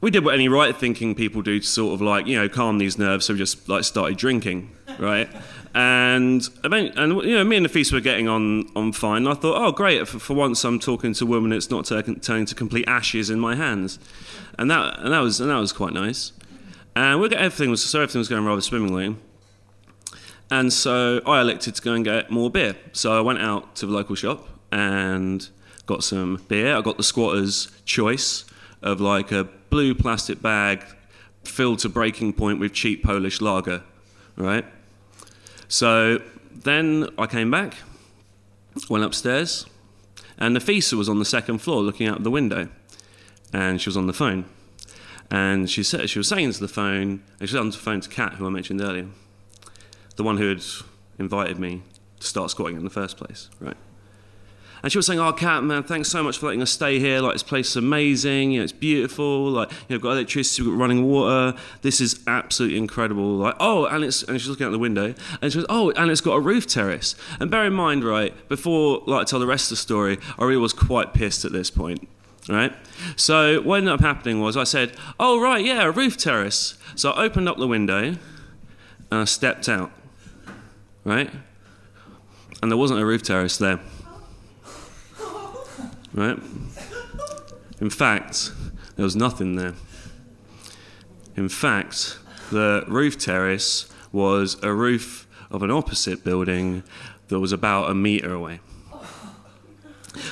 we 0.00 0.10
did 0.10 0.24
what 0.24 0.34
any 0.34 0.48
right 0.48 0.76
thinking 0.76 1.14
people 1.14 1.42
do 1.42 1.58
to 1.58 1.66
sort 1.66 1.94
of 1.94 2.00
like 2.00 2.26
you 2.26 2.36
know 2.36 2.48
calm 2.48 2.78
these 2.78 2.98
nerves. 2.98 3.26
So 3.26 3.34
we 3.34 3.38
just 3.38 3.68
like 3.68 3.84
started 3.84 4.16
drinking, 4.16 4.70
right? 4.98 5.28
And 5.74 6.48
and 6.64 7.22
you 7.22 7.34
know 7.34 7.44
me 7.44 7.56
and 7.56 7.66
Nafisa 7.66 7.92
were 7.92 8.00
getting 8.00 8.28
on 8.28 8.68
on 8.74 8.92
fine. 8.92 9.26
I 9.26 9.34
thought, 9.34 9.60
oh 9.60 9.72
great, 9.72 10.06
for, 10.08 10.18
for 10.18 10.34
once 10.34 10.64
I'm 10.64 10.78
talking 10.78 11.12
to 11.14 11.24
a 11.24 11.26
woman 11.26 11.52
It's 11.52 11.70
not 11.70 11.84
turning 11.86 12.46
to 12.46 12.54
complete 12.54 12.88
ashes 12.88 13.30
in 13.30 13.38
my 13.40 13.54
hands, 13.54 13.98
and 14.58 14.70
that 14.70 14.98
and 15.00 15.12
that 15.12 15.20
was 15.20 15.40
and 15.40 15.50
that 15.50 15.58
was 15.58 15.72
quite 15.72 15.92
nice. 15.92 16.32
And 16.96 17.20
we 17.20 17.28
got 17.28 17.38
everything 17.38 17.70
was 17.70 17.84
so 17.84 18.00
everything 18.00 18.20
was 18.20 18.28
going 18.28 18.44
rather 18.44 18.60
swimmingly. 18.60 19.16
And 20.50 20.72
so 20.72 21.20
I 21.26 21.40
elected 21.42 21.74
to 21.74 21.82
go 21.82 21.92
and 21.92 22.04
get 22.04 22.30
more 22.30 22.50
beer. 22.50 22.74
So 22.92 23.16
I 23.16 23.20
went 23.20 23.38
out 23.40 23.76
to 23.76 23.86
the 23.86 23.92
local 23.92 24.14
shop 24.14 24.48
and 24.72 25.46
got 25.86 26.02
some 26.02 26.42
beer. 26.48 26.74
I 26.74 26.80
got 26.80 26.96
the 26.96 27.02
squatter's 27.02 27.70
choice 27.84 28.46
of 28.80 29.00
like 29.00 29.30
a 29.30 29.44
blue 29.68 29.94
plastic 29.94 30.40
bag 30.40 30.84
filled 31.44 31.80
to 31.80 31.88
breaking 31.88 32.32
point 32.32 32.60
with 32.60 32.72
cheap 32.72 33.04
Polish 33.04 33.40
lager, 33.40 33.82
right? 34.36 34.64
So 35.68 36.22
then 36.50 37.08
I 37.18 37.26
came 37.26 37.50
back, 37.50 37.76
went 38.88 39.04
upstairs, 39.04 39.66
and 40.38 40.56
Nafisa 40.56 40.94
was 40.94 41.08
on 41.08 41.18
the 41.18 41.24
second 41.24 41.58
floor 41.58 41.82
looking 41.82 42.08
out 42.08 42.22
the 42.22 42.30
window, 42.30 42.68
and 43.52 43.80
she 43.80 43.88
was 43.88 43.96
on 43.96 44.06
the 44.06 44.12
phone. 44.12 44.46
And 45.30 45.68
she 45.68 45.82
said 45.82 46.08
she 46.08 46.18
was 46.18 46.28
saying 46.28 46.52
to 46.52 46.60
the 46.60 46.68
phone, 46.68 47.22
and 47.38 47.48
she 47.48 47.54
was 47.54 47.60
on 47.60 47.70
the 47.70 47.76
phone 47.76 48.00
to 48.00 48.08
Kat, 48.08 48.34
who 48.34 48.46
I 48.46 48.50
mentioned 48.50 48.80
earlier, 48.80 49.08
the 50.16 50.22
one 50.22 50.38
who 50.38 50.48
had 50.48 50.64
invited 51.18 51.58
me 51.58 51.82
to 52.20 52.26
start 52.26 52.50
squatting 52.50 52.76
in 52.76 52.84
the 52.84 52.90
first 52.90 53.16
place, 53.16 53.50
right? 53.60 53.76
And 54.82 54.92
she 54.92 54.98
was 54.98 55.06
saying, 55.06 55.18
"Oh, 55.18 55.32
Kat, 55.32 55.64
man, 55.64 55.82
thanks 55.82 56.08
so 56.08 56.22
much 56.22 56.38
for 56.38 56.46
letting 56.46 56.62
us 56.62 56.70
stay 56.70 56.98
here. 56.98 57.20
Like, 57.20 57.34
this 57.34 57.42
place 57.42 57.70
is 57.70 57.76
amazing. 57.76 58.52
You 58.52 58.60
know, 58.60 58.64
it's 58.64 58.72
beautiful. 58.72 59.50
Like, 59.50 59.70
you 59.88 59.96
know, 59.96 59.98
got 59.98 60.12
electricity, 60.12 60.62
we've 60.62 60.72
got 60.72 60.80
running 60.80 61.04
water. 61.04 61.58
This 61.82 62.00
is 62.00 62.20
absolutely 62.26 62.78
incredible. 62.78 63.36
Like, 63.36 63.56
oh, 63.60 63.86
and 63.86 64.04
it's 64.04 64.22
and 64.22 64.40
she's 64.40 64.48
looking 64.48 64.66
out 64.66 64.70
the 64.70 64.78
window, 64.78 65.14
and 65.42 65.52
she 65.52 65.58
goes, 65.58 65.66
oh, 65.68 65.90
and 65.92 66.10
it's 66.10 66.20
got 66.20 66.34
a 66.34 66.40
roof 66.40 66.66
terrace. 66.66 67.14
And 67.40 67.50
bear 67.50 67.64
in 67.64 67.72
mind, 67.72 68.04
right, 68.04 68.34
before 68.48 69.02
like 69.06 69.22
I 69.22 69.24
tell 69.24 69.40
the 69.40 69.46
rest 69.46 69.66
of 69.66 69.70
the 69.70 69.76
story, 69.76 70.18
I 70.38 70.44
really 70.44 70.56
was 70.56 70.72
quite 70.72 71.14
pissed 71.14 71.44
at 71.44 71.52
this 71.52 71.70
point." 71.70 72.08
Right? 72.48 72.72
So, 73.14 73.60
what 73.60 73.76
ended 73.76 73.92
up 73.92 74.00
happening 74.00 74.40
was 74.40 74.56
I 74.56 74.64
said, 74.64 74.96
Oh, 75.20 75.38
right, 75.38 75.62
yeah, 75.62 75.82
a 75.82 75.90
roof 75.90 76.16
terrace. 76.16 76.78
So 76.94 77.10
I 77.10 77.24
opened 77.24 77.46
up 77.46 77.58
the 77.58 77.66
window 77.66 77.98
and 77.98 78.18
I 79.10 79.24
stepped 79.24 79.68
out. 79.68 79.92
Right? 81.04 81.30
And 82.62 82.70
there 82.70 82.78
wasn't 82.78 83.00
a 83.00 83.04
roof 83.04 83.22
terrace 83.22 83.58
there 83.58 83.80
right? 86.18 86.38
In 87.80 87.90
fact, 87.90 88.52
there 88.96 89.04
was 89.04 89.14
nothing 89.14 89.56
there. 89.56 89.74
In 91.36 91.48
fact, 91.48 92.18
the 92.50 92.84
roof 92.88 93.18
terrace 93.18 93.88
was 94.12 94.56
a 94.62 94.72
roof 94.72 95.28
of 95.50 95.62
an 95.62 95.70
opposite 95.70 96.24
building 96.24 96.82
that 97.28 97.38
was 97.38 97.52
about 97.52 97.90
a 97.90 97.94
metre 97.94 98.32
away. 98.32 98.60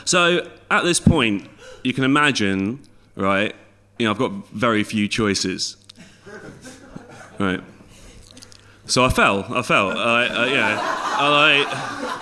So 0.05 0.51
at 0.71 0.83
this 0.83 0.99
point, 0.99 1.49
you 1.85 1.93
can 1.93 2.03
imagine, 2.03 2.81
right? 3.15 3.55
You 3.99 4.07
know, 4.07 4.11
I've 4.11 4.19
got 4.19 4.33
very 4.49 4.83
few 4.83 5.07
choices, 5.07 5.77
right? 7.39 7.61
So 8.87 9.05
I 9.05 9.09
fell. 9.09 9.45
I 9.49 9.63
fell. 9.63 9.97
I, 9.97 10.27
uh, 10.27 10.45
yeah. 10.47 10.79
I, 10.81 12.16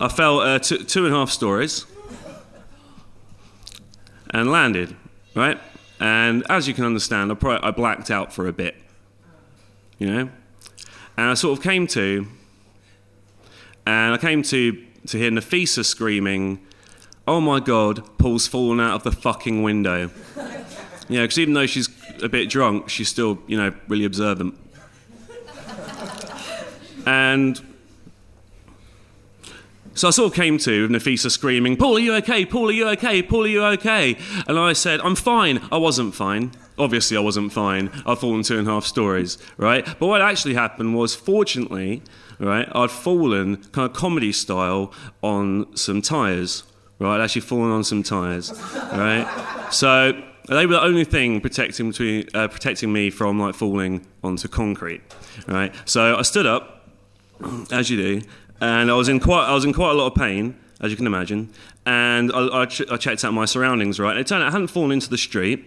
I 0.00 0.08
fell 0.08 0.40
uh, 0.40 0.58
t- 0.58 0.84
two 0.84 1.06
and 1.06 1.14
a 1.14 1.18
half 1.18 1.30
stories 1.30 1.86
and 4.30 4.50
landed, 4.50 4.96
right? 5.34 5.60
And 6.00 6.44
as 6.50 6.66
you 6.66 6.74
can 6.74 6.84
understand, 6.84 7.30
I, 7.30 7.34
probably, 7.34 7.66
I 7.66 7.70
blacked 7.70 8.10
out 8.10 8.32
for 8.32 8.48
a 8.48 8.52
bit, 8.52 8.74
you 9.98 10.06
know? 10.06 10.30
And 11.16 11.30
I 11.30 11.34
sort 11.34 11.56
of 11.58 11.62
came 11.64 11.86
to, 11.88 12.26
and 13.86 14.14
I 14.14 14.18
came 14.18 14.42
to, 14.42 14.84
to 15.06 15.18
hear 15.18 15.30
Nafisa 15.30 15.84
screaming, 15.84 16.58
Oh 17.26 17.40
my 17.40 17.60
god, 17.60 18.02
Paul's 18.18 18.46
fallen 18.46 18.80
out 18.80 18.94
of 18.96 19.02
the 19.04 19.12
fucking 19.12 19.62
window. 19.62 20.10
yeah, 21.08 21.22
because 21.22 21.38
even 21.38 21.54
though 21.54 21.66
she's 21.66 21.88
a 22.22 22.28
bit 22.28 22.50
drunk, 22.50 22.90
she's 22.90 23.08
still, 23.08 23.38
you 23.46 23.56
know, 23.56 23.72
really 23.88 24.04
observant. 24.04 24.58
and 27.06 27.60
so 29.94 30.08
I 30.08 30.10
sort 30.10 30.32
of 30.32 30.36
came 30.36 30.58
to 30.58 30.82
with 30.82 30.90
Nafisa 30.90 31.30
screaming, 31.30 31.76
Paul, 31.76 31.96
are 31.96 32.00
you 32.00 32.14
okay? 32.16 32.44
Paul, 32.44 32.68
are 32.68 32.72
you 32.72 32.88
okay? 32.90 33.22
Paul, 33.22 33.44
are 33.44 33.48
you 33.48 33.64
okay? 33.64 34.16
And 34.46 34.58
I 34.58 34.72
said, 34.72 35.00
I'm 35.00 35.14
fine. 35.14 35.60
I 35.70 35.78
wasn't 35.78 36.14
fine. 36.14 36.52
obviously 36.78 37.16
I 37.16 37.20
wasn't 37.20 37.52
fine. 37.52 37.90
I'd 38.06 38.18
fallen 38.18 38.42
two 38.42 38.58
and 38.58 38.66
a 38.66 38.70
half 38.70 38.84
stories, 38.84 39.38
right? 39.56 39.84
But 39.84 40.06
what 40.06 40.20
actually 40.20 40.54
happened 40.54 40.94
was, 40.94 41.14
fortunately, 41.14 42.02
right, 42.38 42.68
I'd 42.74 42.90
fallen 42.90 43.56
kind 43.72 43.88
of 43.88 43.96
comedy 43.96 44.32
style 44.32 44.92
on 45.22 45.74
some 45.76 46.02
tyres, 46.02 46.64
right? 46.98 47.16
I'd 47.16 47.22
actually 47.22 47.42
fallen 47.42 47.70
on 47.70 47.84
some 47.84 48.02
tyres, 48.02 48.52
right? 48.92 49.26
So 49.70 50.20
they 50.48 50.66
were 50.66 50.74
the 50.74 50.82
only 50.82 51.04
thing 51.04 51.40
protecting 51.40 51.90
between, 51.90 52.28
uh, 52.34 52.48
protecting 52.48 52.92
me 52.92 53.10
from 53.10 53.38
like 53.38 53.54
falling 53.54 54.06
onto 54.22 54.48
concrete, 54.48 55.02
right? 55.46 55.74
So 55.84 56.16
I 56.16 56.22
stood 56.22 56.46
up, 56.46 56.88
as 57.70 57.90
you 57.90 57.96
do, 57.96 58.26
and 58.60 58.90
I 58.90 58.94
was 58.94 59.08
in 59.08 59.20
quite, 59.20 59.46
I 59.46 59.54
was 59.54 59.64
in 59.64 59.72
quite 59.72 59.90
a 59.90 59.94
lot 59.94 60.06
of 60.06 60.14
pain, 60.14 60.58
as 60.80 60.90
you 60.90 60.96
can 60.96 61.06
imagine, 61.06 61.50
and 61.86 62.32
I, 62.32 62.62
I, 62.62 62.66
ch- 62.66 62.88
I 62.90 62.96
checked 62.96 63.24
out 63.24 63.32
my 63.34 63.44
surroundings, 63.44 63.98
right? 64.00 64.12
And 64.12 64.20
it 64.20 64.26
turned 64.26 64.42
out 64.42 64.48
I 64.48 64.52
hadn't 64.52 64.68
fallen 64.68 64.92
into 64.92 65.08
the 65.08 65.18
street, 65.18 65.64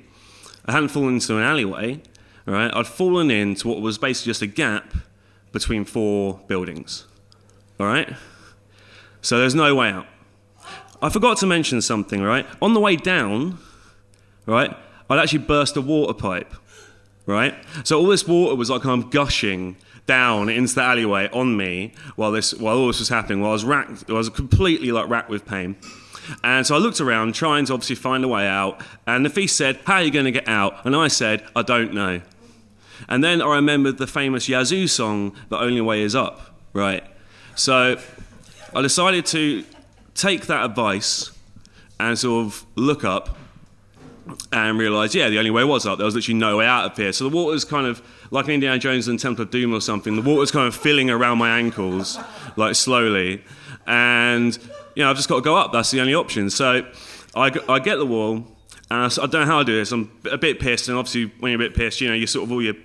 I 0.66 0.72
hadn't 0.72 0.90
fallen 0.90 1.16
into 1.16 1.38
an 1.38 1.44
alleyway, 1.44 2.02
right? 2.46 2.72
I'd 2.74 2.88
fallen 2.88 3.32
into 3.32 3.68
what 3.68 3.82
was 3.82 3.98
basically 3.98 4.30
just 4.30 4.42
a 4.42 4.48
gap 4.48 4.94
between 5.52 5.86
four 5.86 6.42
buildings, 6.48 7.06
all 7.80 7.88
right? 7.88 8.14
So 9.22 9.40
there's 9.40 9.56
no 9.56 9.76
way 9.76 9.90
out. 9.90 10.08
I 11.02 11.10
forgot 11.10 11.38
to 11.38 11.46
mention 11.46 11.82
something, 11.82 12.22
right? 12.22 12.46
On 12.62 12.74
the 12.74 12.80
way 12.80 12.96
down, 12.96 13.60
right, 14.46 14.76
I'd 15.10 15.20
actually 15.20 15.40
burst 15.40 15.78
a 15.78 15.82
water 15.82 16.14
pipe, 16.14 16.54
right? 17.26 17.56
So 17.84 18.00
all 18.00 18.08
this 18.08 18.28
water 18.28 18.56
was 18.56 18.70
like 18.70 18.82
kind 18.82 19.04
of 19.04 19.12
gushing 19.12 19.78
down 20.08 20.50
into 20.50 20.74
the 20.74 20.82
alleyway 20.82 21.30
on 21.32 21.56
me 21.56 21.94
while 22.16 22.32
this 22.32 22.54
while 22.54 22.78
all 22.78 22.88
this 22.88 23.00
was 23.00 23.10
happening. 23.10 23.42
While 23.42 23.52
I 23.52 23.54
was 23.54 23.66
racked, 23.66 24.10
I 24.10 24.14
was 24.14 24.30
completely 24.30 24.92
like 24.92 25.08
racked 25.10 25.30
with 25.30 25.46
pain. 25.46 25.76
And 26.44 26.66
so 26.66 26.76
I 26.76 26.80
looked 26.80 27.00
around, 27.00 27.36
trying 27.36 27.66
to 27.66 27.74
obviously 27.74 27.96
find 27.96 28.24
a 28.24 28.28
way 28.28 28.48
out. 28.48 28.82
And 29.06 29.26
Nafis 29.26 29.52
said, 29.52 29.80
"How 29.86 29.96
are 29.96 30.04
you 30.04 30.12
going 30.12 30.26
to 30.26 30.32
get 30.32 30.48
out?" 30.48 30.86
And 30.86 30.96
I 30.96 31.08
said, 31.08 31.46
"I 31.56 31.62
don't 31.62 31.94
know." 31.94 32.22
And 33.08 33.24
then 33.24 33.42
I 33.42 33.56
remembered 33.56 33.98
the 33.98 34.08
famous 34.08 34.50
Yazoo 34.50 34.88
song, 34.88 35.34
"The 35.50 35.58
Only 35.60 35.82
Way 35.82 36.02
Is 36.02 36.16
Up." 36.16 36.56
Right. 36.74 37.04
So 37.56 37.98
I 38.74 38.82
decided 38.82 39.26
to 39.28 39.64
take 40.16 40.48
that 40.48 40.66
advice 40.66 41.32
and 42.00 42.18
sort 42.18 42.46
of 42.46 42.66
look 42.76 43.04
up 43.04 43.38
and 44.52 44.78
realise, 44.78 45.16
yeah, 45.16 45.30
the 45.30 45.40
only 45.40 45.52
way 45.52 45.64
was 45.64 45.86
up. 45.86 45.98
There 45.98 46.06
was 46.06 46.16
literally 46.16 46.40
no 46.40 46.58
way 46.58 46.66
out 46.66 46.92
of 46.92 46.98
here. 46.98 47.14
So 47.14 47.30
the 47.30 47.36
water's 47.36 47.66
kind 47.66 47.88
of 47.88 48.02
like 48.32 48.46
an 48.46 48.52
Indiana 48.52 48.80
Jones 48.80 49.08
and 49.08 49.20
Temple 49.20 49.44
of 49.44 49.52
Doom 49.52 49.74
or 49.74 49.82
something. 49.82 50.16
The 50.16 50.22
water's 50.22 50.52
kind 50.52 50.68
of 50.68 50.76
filling 50.76 51.10
around 51.10 51.38
my 51.38 51.58
ankles, 51.58 52.18
like 52.56 52.76
slowly. 52.76 53.44
And, 53.86 54.58
you 54.96 55.04
know, 55.04 55.10
I've 55.10 55.16
just 55.16 55.30
got 55.30 55.36
to 55.36 55.42
go 55.42 55.56
up. 55.56 55.72
That's 55.72 55.92
the 55.92 56.02
only 56.02 56.14
option. 56.14 56.50
So 56.50 56.86
I, 57.36 57.52
I 57.70 57.80
get 57.80 57.98
the 57.98 58.06
wall, 58.06 58.46
and 58.90 59.12
I, 59.12 59.28
don't 59.28 59.34
know 59.34 59.46
how 59.46 59.60
I 59.60 59.64
do 59.64 59.76
this. 59.76 59.92
I'm 59.92 60.12
a 60.30 60.38
bit 60.38 60.60
pissed, 60.60 60.88
and 60.88 60.98
obviously, 60.98 61.32
when 61.40 61.52
you're 61.52 61.62
a 61.62 61.70
bit 61.70 61.76
pissed, 61.76 62.02
you 62.02 62.08
know, 62.08 62.16
you 62.16 62.28
sort 62.28 62.46
of 62.46 62.52
all 62.52 62.62
your 62.62 62.76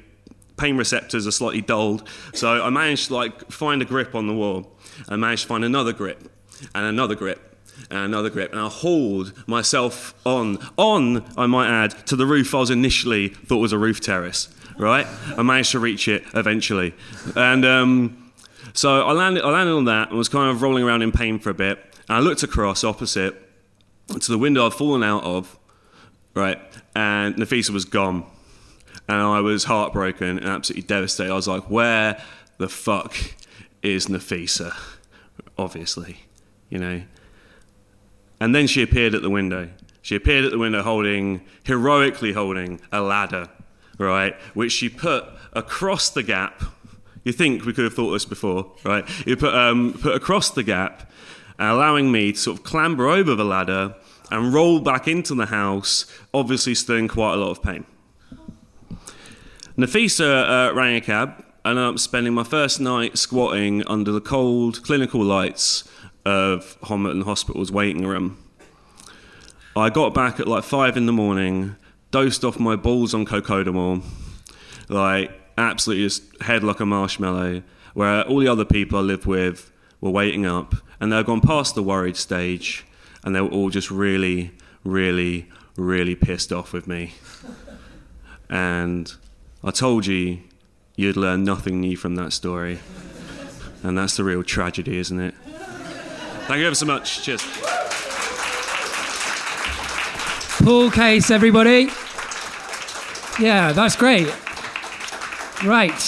pain 0.57 0.77
receptors 0.77 1.27
are 1.27 1.33
slightly 1.33 1.61
dulled. 1.61 2.07
So 2.35 2.63
I 2.63 2.71
managed 2.71 3.09
to 3.09 3.15
like 3.15 3.51
find 3.51 3.83
a 3.83 3.85
grip 3.85 4.15
on 4.15 4.27
the 4.27 4.35
wall. 4.35 4.71
I 5.09 5.17
managed 5.17 5.43
to 5.43 5.49
find 5.49 5.65
another 5.65 5.93
grip 5.93 6.31
and 6.75 6.85
another 6.85 7.15
grip 7.15 7.49
and 7.91 7.99
another 7.99 8.31
grip, 8.31 8.53
and 8.53 8.61
I 8.61 8.69
hauled 8.69 9.33
myself 9.49 10.15
on, 10.25 10.59
on, 10.77 11.25
I 11.37 11.47
might 11.47 11.69
add, 11.69 12.07
to 12.07 12.17
the 12.17 12.27
roof 12.27 12.55
I 12.55 12.59
was 12.59 12.71
initially 12.71 13.29
thought 13.29 13.59
was 13.59 13.73
a 13.73 13.79
roof 13.79 14.01
terrace, 14.01 14.49
right? 14.79 15.07
I 15.37 15.43
managed 15.43 15.73
to 15.73 15.79
reach 15.79 16.09
it 16.09 16.25
eventually. 16.35 16.95
And 17.37 17.65
um, 17.65 18.33
so 18.73 19.07
I 19.07 19.13
landed, 19.13 19.45
I 19.45 19.51
landed 19.51 19.73
on 19.73 19.85
that 19.87 20.09
and 20.09 20.19
was 20.19 20.29
kind 20.29 20.51
of 20.51 20.63
rolling 20.63 20.85
around 20.85 21.03
in 21.03 21.13
pain 21.13 21.39
for 21.39 21.51
a 21.51 21.55
bit. 21.55 21.79
And 22.09 22.17
I 22.17 22.21
looked 22.21 22.43
across 22.43 22.85
opposite 22.85 23.35
to 24.09 24.31
the 24.31 24.39
window 24.39 24.67
I'd 24.67 24.75
fallen 24.75 25.03
out 25.03 25.25
of, 25.25 25.59
right? 26.35 26.59
And 26.95 27.37
Nafisa 27.37 27.71
was 27.71 27.85
gone. 27.85 28.25
And 29.09 29.19
I 29.19 29.41
was 29.41 29.65
heartbroken 29.65 30.39
and 30.39 30.47
absolutely 30.47 30.87
devastated. 30.87 31.33
I 31.33 31.35
was 31.35 31.49
like, 31.49 31.69
where 31.69 32.23
the 32.59 32.69
fuck 32.69 33.17
is 33.83 34.07
Nafisa? 34.07 34.75
Obviously, 35.59 36.21
you 36.69 36.79
know. 36.79 37.03
And 38.41 38.55
then 38.55 38.67
she 38.67 38.83
appeared 38.83 39.15
at 39.15 39.23
the 39.23 39.31
window. 39.31 39.71
She 40.03 40.17
appeared 40.17 40.45
at 40.45 40.51
the 40.51 40.59
window 40.59 40.83
holding, 40.83 41.43
heroically 41.65 42.33
holding, 42.33 42.81
a 42.91 43.01
ladder, 43.01 43.49
right, 44.03 44.35
which 44.55 44.73
she 44.73 44.89
put 44.89 45.25
across 45.53 46.11
the 46.11 46.23
gap. 46.23 46.63
You 47.25 47.33
think 47.33 47.65
we 47.65 47.73
could 47.73 47.85
have 47.85 47.95
thought 47.95 48.13
this 48.13 48.25
before, 48.25 48.73
right? 48.85 49.05
You 49.27 49.37
put, 49.37 49.55
um, 49.55 49.99
put 50.01 50.15
across 50.15 50.51
the 50.51 50.63
gap, 50.63 51.11
allowing 51.59 52.11
me 52.11 52.33
to 52.33 52.39
sort 52.39 52.59
of 52.59 52.65
clamber 52.65 53.09
over 53.09 53.35
the 53.35 53.45
ladder 53.45 53.95
and 54.31 54.53
roll 54.53 54.81
back 54.81 55.07
into 55.07 55.35
the 55.35 55.47
house, 55.47 56.07
obviously 56.33 56.75
still 56.75 56.97
in 56.97 57.07
quite 57.07 57.35
a 57.35 57.37
lot 57.37 57.51
of 57.51 57.63
pain. 57.63 57.85
Nafisa 59.77 60.71
uh, 60.71 60.75
rang 60.75 60.97
a 60.97 61.01
cab, 61.01 61.45
and 61.65 61.79
I'm 61.79 61.99
spending 61.99 62.35
my 62.35 62.45
first 62.45 62.81
night 62.81 63.17
squatting 63.17 63.87
under 63.87 64.11
the 64.11 64.21
cold 64.21 64.83
clinical 64.83 65.23
lights 65.23 65.89
of 66.25 66.79
Homerton 66.83 67.25
Hospital's 67.25 67.71
waiting 67.71 68.07
room. 68.07 68.39
I 69.75 69.91
got 69.91 70.13
back 70.13 70.41
at 70.41 70.49
like 70.49 70.65
five 70.65 70.97
in 70.97 71.07
the 71.07 71.13
morning, 71.13 71.77
dosed 72.13 72.45
off 72.45 72.61
my 72.61 72.77
balls 72.77 73.13
on 73.13 73.27
cocodamol, 73.27 74.05
like 74.89 75.33
absolutely 75.59 76.05
just 76.05 76.23
head 76.43 76.63
like 76.63 76.79
a 76.79 76.87
marshmallow, 76.87 77.63
where 77.95 78.23
all 78.23 78.39
the 78.39 78.49
other 78.49 78.65
people 78.65 78.99
I 78.99 79.03
lived 79.03 79.27
with 79.27 79.73
were 80.01 80.11
waiting 80.11 80.47
up, 80.47 80.77
and 81.01 81.13
they'd 81.13 81.27
gone 81.27 81.41
past 81.41 81.75
the 81.75 81.83
worried 81.83 82.17
stage, 82.17 82.87
and 83.25 83.35
they 83.35 83.41
were 83.41 83.49
all 83.49 83.71
just 83.71 83.91
really, 83.91 84.53
really, 84.85 85.49
really 85.77 86.15
pissed 86.15 86.53
off 86.53 86.73
with 86.73 86.87
me. 86.87 87.15
And 88.53 89.11
I 89.65 89.71
told 89.71 90.05
you 90.05 90.41
you'd 90.95 91.17
learn 91.17 91.43
nothing 91.43 91.81
new 91.81 91.97
from 91.97 92.17
that 92.17 92.35
story. 92.35 92.81
And 93.83 93.97
that's 93.97 94.19
the 94.19 94.25
real 94.25 94.43
tragedy, 94.43 94.99
isn't 94.99 95.19
it? 95.19 95.35
Thank 96.47 96.61
you 96.61 96.67
ever 96.67 96.75
so 96.75 96.85
much. 96.85 97.23
Cheers. 97.23 97.43
Paul 100.63 100.93
Case, 100.93 101.31
everybody. 101.33 101.89
Yeah, 103.41 103.73
that's 103.73 103.97
great. 103.97 104.33
Right. 105.65 105.99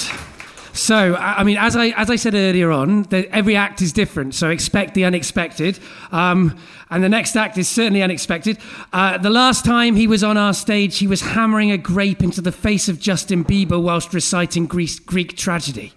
So, 0.72 1.16
I 1.16 1.42
mean, 1.42 1.56
as 1.56 1.74
I 1.74 1.88
as 1.88 2.08
I 2.08 2.14
said 2.14 2.34
earlier 2.34 2.70
on, 2.70 3.02
the, 3.04 3.28
every 3.34 3.56
act 3.56 3.82
is 3.82 3.92
different. 3.92 4.34
So 4.34 4.50
expect 4.50 4.94
the 4.94 5.04
unexpected, 5.04 5.80
um, 6.12 6.56
and 6.88 7.02
the 7.02 7.08
next 7.08 7.36
act 7.36 7.58
is 7.58 7.68
certainly 7.68 8.02
unexpected. 8.02 8.58
Uh, 8.92 9.18
the 9.18 9.30
last 9.30 9.64
time 9.64 9.96
he 9.96 10.06
was 10.06 10.22
on 10.22 10.36
our 10.36 10.54
stage, 10.54 10.98
he 10.98 11.08
was 11.08 11.20
hammering 11.20 11.72
a 11.72 11.78
grape 11.78 12.22
into 12.22 12.40
the 12.40 12.52
face 12.52 12.88
of 12.88 13.00
Justin 13.00 13.44
Bieber 13.44 13.82
whilst 13.82 14.14
reciting 14.14 14.66
Greek, 14.66 15.04
Greek 15.04 15.36
tragedy. 15.36 15.94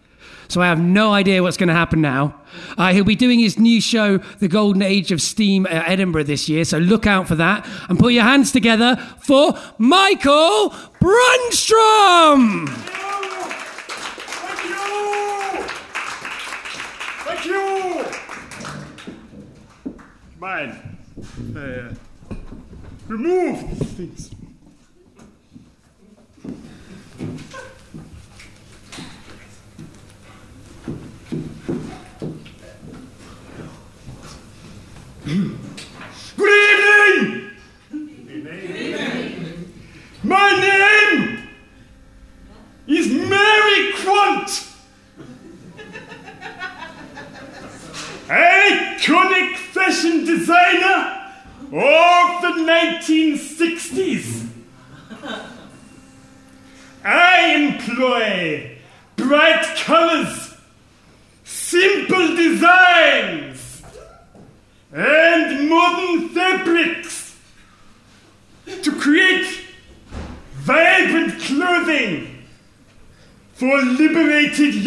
So 0.47 0.61
I 0.61 0.67
have 0.67 0.79
no 0.79 1.13
idea 1.13 1.43
what's 1.43 1.57
going 1.57 1.67
to 1.67 1.75
happen 1.75 2.01
now. 2.01 2.39
Uh, 2.77 2.93
he'll 2.93 3.03
be 3.03 3.15
doing 3.15 3.39
his 3.39 3.59
new 3.59 3.81
show, 3.81 4.17
The 4.17 4.47
Golden 4.47 4.81
Age 4.81 5.11
of 5.11 5.21
Steam, 5.21 5.65
at 5.67 5.87
Edinburgh 5.89 6.23
this 6.23 6.47
year. 6.47 6.63
So 6.63 6.77
look 6.77 7.05
out 7.05 7.27
for 7.27 7.35
that, 7.35 7.67
and 7.89 7.99
put 7.99 8.13
your 8.13 8.23
hands 8.23 8.51
together 8.51 8.95
for 9.19 9.53
Michael 9.77 10.69
Brunstrom. 11.01 12.69
Thank 17.25 17.45
you! 17.45 18.05
Mine. 20.39 20.97
Uh, 21.55 21.93
remove 23.07 23.79
these 23.79 23.91
things. 23.93 24.31
Good 31.67 31.75
evening! 35.27 36.76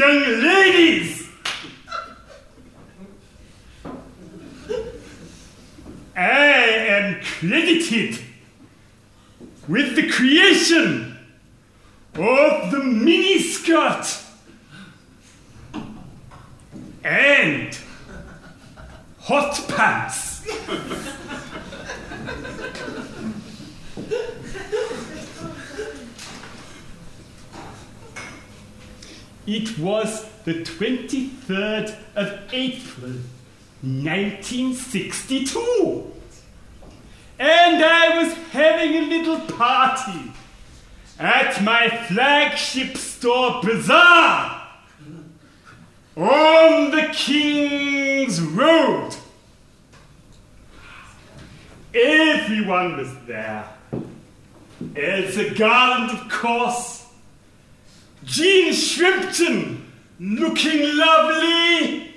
Liberated 0.00 0.40
young 0.40 0.42
ladies. 0.42 1.28
I 6.16 6.22
am 6.22 7.22
credited 7.22 8.18
with 9.68 9.96
the 9.96 10.08
creation 10.10 11.16
of 12.14 12.70
the 12.70 12.78
miniskirt 12.78 14.26
and 17.04 17.78
hot 19.18 19.64
pants. 19.68 20.30
It 29.46 29.76
was 29.80 30.26
the 30.44 30.62
23rd 30.80 31.94
of 32.16 32.40
April, 32.54 33.12
1962. 33.82 36.10
And 37.38 37.84
I 37.84 38.22
was 38.22 38.32
having 38.50 38.94
a 38.94 39.02
little 39.02 39.40
party 39.40 40.32
at 41.18 41.62
my 41.62 41.90
flagship 42.06 42.96
store 42.96 43.60
bazaar 43.62 44.68
on 46.16 46.92
the 46.92 47.10
King's 47.12 48.40
Road. 48.40 49.14
Everyone 51.92 52.96
was 52.96 53.14
there. 53.26 53.68
Ailsa 54.94 55.54
Garland, 55.58 56.18
of 56.18 56.30
course. 56.30 57.04
Jean 58.24 58.72
Shrimpton, 58.72 59.79
looking 60.20 60.96
lovely. 60.98 62.14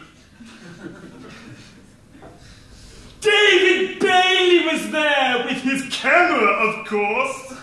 David 3.22 4.00
Bailey 4.00 4.66
was 4.66 4.92
there 4.92 5.46
with 5.46 5.62
his 5.62 5.88
camera, 5.90 6.52
of 6.52 6.86
course. 6.86 7.54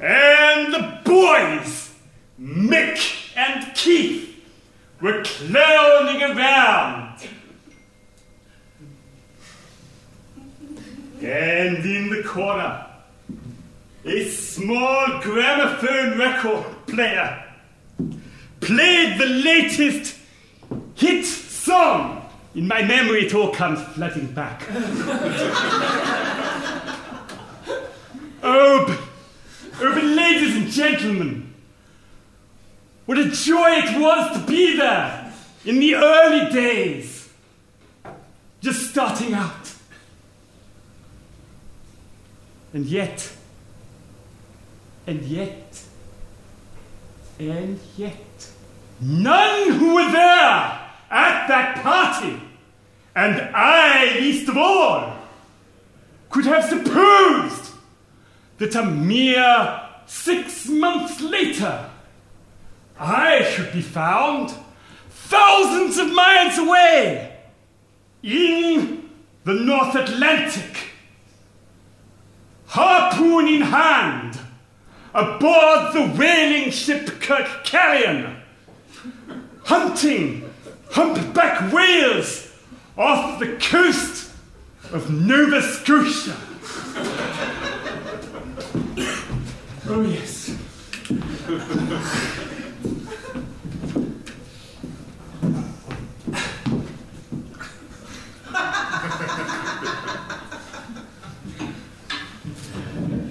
And 0.00 0.72
the 0.72 1.00
boys, 1.04 1.94
Mick 2.40 3.36
and 3.36 3.74
Keith, 3.74 4.40
were 5.00 5.24
clowning 5.24 6.22
around. 6.22 7.26
And 11.20 11.84
in 11.84 12.10
the 12.10 12.22
corner, 12.24 12.86
a 14.04 14.28
small 14.28 15.20
gramophone 15.20 16.16
record 16.16 16.64
player 16.86 17.45
played 18.66 19.18
the 19.18 19.26
latest 19.26 20.16
hit 20.96 21.24
song. 21.24 22.28
In 22.54 22.66
my 22.66 22.82
memory, 22.82 23.26
it 23.26 23.34
all 23.34 23.52
comes 23.52 23.80
flooding 23.94 24.32
back. 24.32 24.62
oh, 28.42 29.08
but 29.78 30.04
ladies 30.04 30.56
and 30.56 30.68
gentlemen, 30.68 31.54
what 33.04 33.18
a 33.18 33.30
joy 33.30 33.70
it 33.70 34.00
was 34.00 34.36
to 34.36 34.46
be 34.46 34.76
there 34.76 35.32
in 35.64 35.78
the 35.78 35.94
early 35.94 36.50
days, 36.50 37.28
just 38.60 38.90
starting 38.90 39.32
out. 39.34 39.74
And 42.72 42.84
yet, 42.86 43.32
and 45.06 45.22
yet, 45.22 45.82
and 47.38 47.78
yet, 47.96 48.25
none 49.00 49.72
who 49.72 49.94
were 49.94 50.10
there 50.10 50.80
at 51.10 51.46
that 51.48 51.82
party, 51.82 52.40
and 53.14 53.40
I 53.54 54.18
least 54.20 54.48
of 54.48 54.56
all, 54.56 55.16
could 56.30 56.44
have 56.46 56.64
supposed 56.64 57.72
that 58.58 58.74
a 58.74 58.84
mere 58.84 59.80
six 60.06 60.68
months 60.68 61.20
later 61.20 61.90
I 62.98 63.42
should 63.44 63.72
be 63.72 63.82
found 63.82 64.54
thousands 65.10 65.98
of 65.98 66.12
miles 66.12 66.58
away 66.58 67.36
in 68.22 69.10
the 69.44 69.54
North 69.54 69.94
Atlantic, 69.94 70.90
harpoon 72.66 73.46
in 73.46 73.62
hand, 73.62 74.38
aboard 75.14 75.94
the 75.94 76.14
whaling 76.18 76.70
ship 76.70 77.06
Kerkarian, 77.06 78.35
hunting 79.66 80.48
humpback 80.92 81.72
whales 81.72 82.52
off 82.96 83.40
the 83.40 83.56
coast 83.56 84.30
of 84.92 85.10
Nova 85.10 85.60
Scotia. 85.60 86.36
oh, 89.88 90.02
yes. 90.02 90.56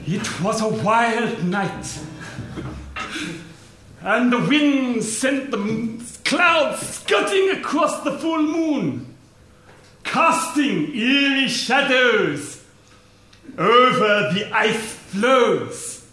It 0.08 0.42
was 0.42 0.62
a 0.62 0.68
wild 0.84 1.44
night, 1.46 2.00
and 4.02 4.32
the 4.32 4.40
wind 4.40 5.04
sent 5.04 5.52
the 5.52 5.58
clouds 6.26 6.82
scudding 6.82 7.52
across 7.52 8.04
the 8.04 8.18
full 8.18 8.42
moon, 8.42 9.16
casting 10.04 10.94
eerie 10.94 11.48
shadows 11.48 12.64
over 13.58 14.34
the 14.34 14.50
ice 14.52 14.94
floes. 14.94 16.06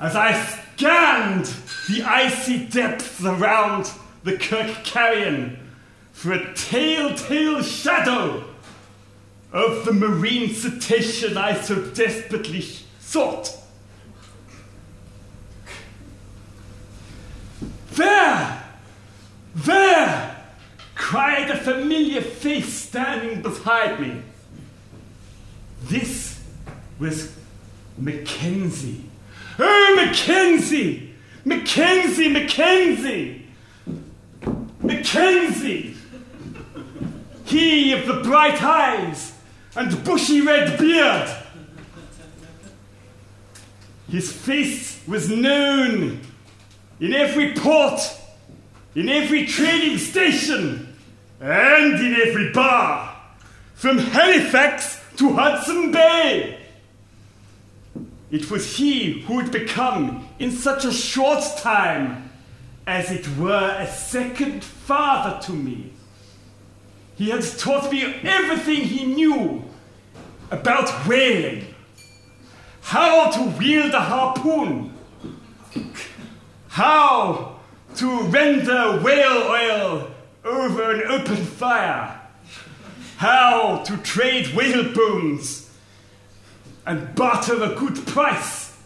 As 0.00 0.16
I 0.16 0.32
scanned 0.32 1.54
the 1.88 2.02
icy 2.02 2.66
depths 2.66 3.22
around 3.22 3.90
the 4.24 4.32
Kirkcarrion 4.32 5.58
for 6.12 6.32
a 6.32 6.54
telltale 6.54 7.62
shadow 7.62 8.44
of 9.52 9.84
the 9.84 9.92
marine 9.92 10.54
cetacean 10.54 11.36
I 11.36 11.60
so 11.60 11.84
desperately 11.92 12.64
sought. 12.98 13.56
There! 17.92 18.69
There! 19.54 20.36
cried 20.94 21.50
a 21.50 21.56
familiar 21.56 22.20
face 22.20 22.72
standing 22.72 23.42
beside 23.42 23.98
me. 24.00 24.22
This 25.84 26.40
was 26.98 27.34
Mackenzie. 27.96 29.04
Oh, 29.58 29.94
Mackenzie! 29.96 31.14
Mackenzie, 31.44 32.28
Mackenzie! 32.28 33.46
Mackenzie! 34.80 35.96
He 37.44 37.92
of 37.92 38.06
the 38.06 38.22
bright 38.22 38.62
eyes 38.62 39.32
and 39.74 40.04
bushy 40.04 40.40
red 40.40 40.78
beard. 40.78 41.28
His 44.08 44.32
face 44.32 45.00
was 45.08 45.28
known 45.28 46.20
in 47.00 47.14
every 47.14 47.54
port, 47.54 48.00
in 48.94 49.08
every 49.08 49.46
trading 49.46 49.98
station, 49.98 50.96
and 51.40 51.94
in 51.94 52.14
every 52.26 52.52
bar, 52.52 53.16
from 53.74 53.98
Halifax 53.98 55.00
to 55.16 55.32
Hudson 55.32 55.92
Bay. 55.92 56.58
It 58.30 58.50
was 58.50 58.76
he 58.76 59.22
who 59.22 59.40
had 59.40 59.50
become, 59.50 60.28
in 60.38 60.50
such 60.50 60.84
a 60.84 60.92
short 60.92 61.42
time, 61.58 62.30
as 62.86 63.10
it 63.10 63.26
were 63.36 63.76
a 63.78 63.86
second 63.86 64.64
father 64.64 65.40
to 65.46 65.52
me. 65.52 65.92
He 67.16 67.30
had 67.30 67.42
taught 67.58 67.92
me 67.92 68.02
everything 68.22 68.82
he 68.82 69.04
knew 69.04 69.64
about 70.50 70.88
whaling, 71.06 71.74
how 72.82 73.30
to 73.30 73.42
wield 73.58 73.94
a 73.94 74.00
harpoon, 74.00 74.92
how 76.68 77.59
to 77.96 78.22
render 78.24 79.00
whale 79.02 79.42
oil 79.42 80.10
over 80.44 80.92
an 80.92 81.02
open 81.10 81.36
fire, 81.36 82.20
how 83.16 83.82
to 83.84 83.96
trade 83.98 84.54
whale 84.54 84.92
bones 84.92 85.70
and 86.86 87.14
barter 87.14 87.62
a 87.62 87.74
good 87.74 88.06
price. 88.06 88.76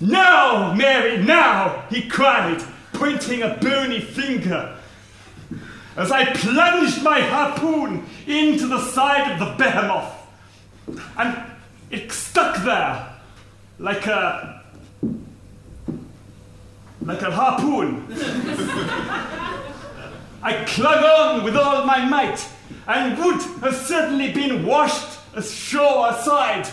now, 0.00 0.72
Mary, 0.74 1.22
now, 1.22 1.84
he 1.90 2.08
cried, 2.08 2.62
pointing 2.92 3.42
a 3.42 3.58
bony 3.60 4.00
finger 4.00 4.76
as 5.96 6.12
I 6.12 6.32
plunged 6.32 7.02
my 7.02 7.20
harpoon 7.20 8.06
into 8.26 8.66
the 8.66 8.80
side 8.80 9.32
of 9.32 9.38
the 9.38 9.54
behemoth. 9.56 10.14
And 11.16 11.36
it 11.90 12.12
stuck 12.12 12.62
there 12.64 13.09
like 13.80 14.06
a. 14.06 14.62
like 17.02 17.22
a 17.22 17.30
harpoon. 17.30 18.06
I 20.42 20.64
clung 20.64 21.04
on 21.04 21.44
with 21.44 21.56
all 21.56 21.84
my 21.84 22.04
might 22.04 22.46
and 22.86 23.18
would 23.18 23.42
have 23.62 23.76
certainly 23.76 24.32
been 24.32 24.64
washed 24.64 25.18
ashore 25.34 26.10
aside, 26.10 26.68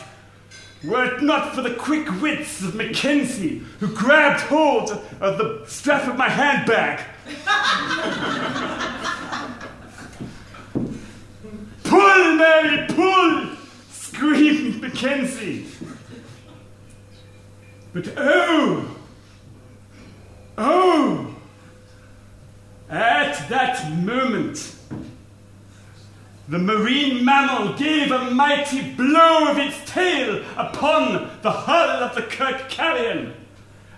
were 0.84 1.06
it 1.06 1.22
not 1.22 1.54
for 1.54 1.62
the 1.62 1.74
quick 1.74 2.10
wits 2.22 2.62
of 2.62 2.76
Mackenzie, 2.76 3.60
who 3.80 3.94
grabbed 3.94 4.42
hold 4.42 4.92
of 5.20 5.38
the 5.38 5.64
strap 5.68 6.08
of 6.08 6.18
my 6.18 6.30
handbag. 6.30 7.06
pull, 11.84 12.36
Mary, 12.36 12.88
pull! 12.88 13.58
screamed 13.90 14.82
Mackenzie. 14.82 15.66
But 17.94 18.14
oh, 18.18 18.96
oh, 20.58 21.36
at 22.90 23.50
that 23.50 23.92
moment, 23.94 24.76
the 26.48 26.60
marine 26.60 27.26
mammal 27.26 27.78
gave 27.78 28.12
a 28.12 28.32
mighty 28.32 28.94
blow 28.94 29.52
of 29.52 29.58
its 29.58 29.78
tail 29.90 30.44
upon 30.56 31.30
the 31.42 31.52
hull 31.52 32.04
of 32.04 32.16
the 32.16 32.22
Kirk 32.22 32.70
Carrion, 32.70 33.34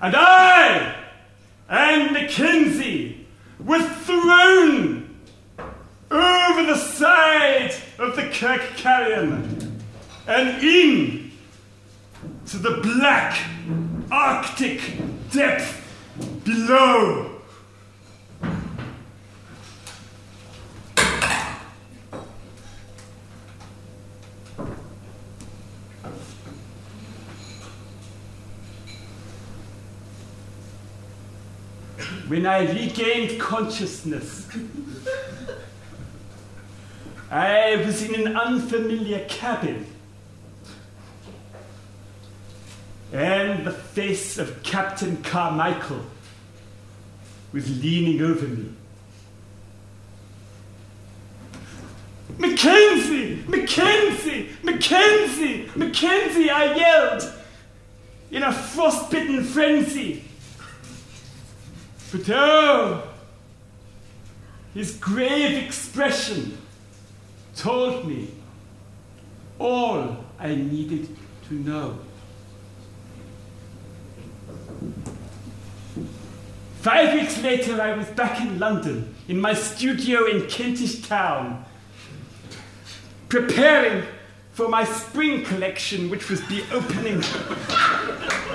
and 0.01 0.15
I 0.15 0.95
and 1.67 2.11
Mackenzie 2.11 3.27
were 3.59 3.81
thrown 3.81 5.15
over 6.09 6.63
the 6.63 6.77
side 6.77 7.73
of 7.99 8.15
the 8.15 8.27
Kirk 8.29 8.61
Carrion 8.75 9.79
and 10.27 10.63
in 10.63 11.31
to 12.47 12.57
the 12.57 12.79
black 12.81 13.39
Arctic 14.11 14.81
depth 15.31 15.85
below. 16.43 17.25
When 32.27 32.45
I 32.45 32.71
regained 32.71 33.39
consciousness, 33.39 34.47
I 37.29 37.75
was 37.85 38.01
in 38.01 38.15
an 38.15 38.35
unfamiliar 38.35 39.25
cabin. 39.27 39.85
And 43.11 43.65
the 43.65 43.71
face 43.71 44.37
of 44.37 44.61
Captain 44.63 45.21
Carmichael 45.23 46.05
was 47.51 47.83
leaning 47.83 48.21
over 48.21 48.47
me. 48.47 48.69
Mackenzie! 52.37 53.43
Mackenzie! 53.47 54.49
Mackenzie! 54.63 55.69
Mackenzie! 55.75 56.49
I 56.49 56.75
yelled 56.75 57.33
in 58.31 58.43
a 58.43 58.53
frostbitten 58.53 59.43
frenzy. 59.43 60.23
But 62.11 62.29
oh, 62.29 63.09
his 64.73 64.95
grave 64.97 65.63
expression 65.63 66.57
told 67.55 68.07
me 68.07 68.29
all 69.57 70.23
I 70.39 70.55
needed 70.55 71.09
to 71.49 71.53
know. 71.55 71.99
Five 76.81 77.13
weeks 77.13 77.41
later, 77.43 77.81
I 77.81 77.93
was 77.93 78.07
back 78.07 78.39
in 78.39 78.57
London, 78.57 79.13
in 79.27 79.41
my 79.41 79.53
studio 79.53 80.25
in 80.27 80.47
Kentish 80.47 81.05
Town, 81.05 81.65
preparing 83.27 84.05
for 84.53 84.69
my 84.69 84.85
spring 84.85 85.43
collection, 85.43 86.09
which 86.09 86.29
was 86.29 86.39
the 86.47 86.63
opening 86.71 87.21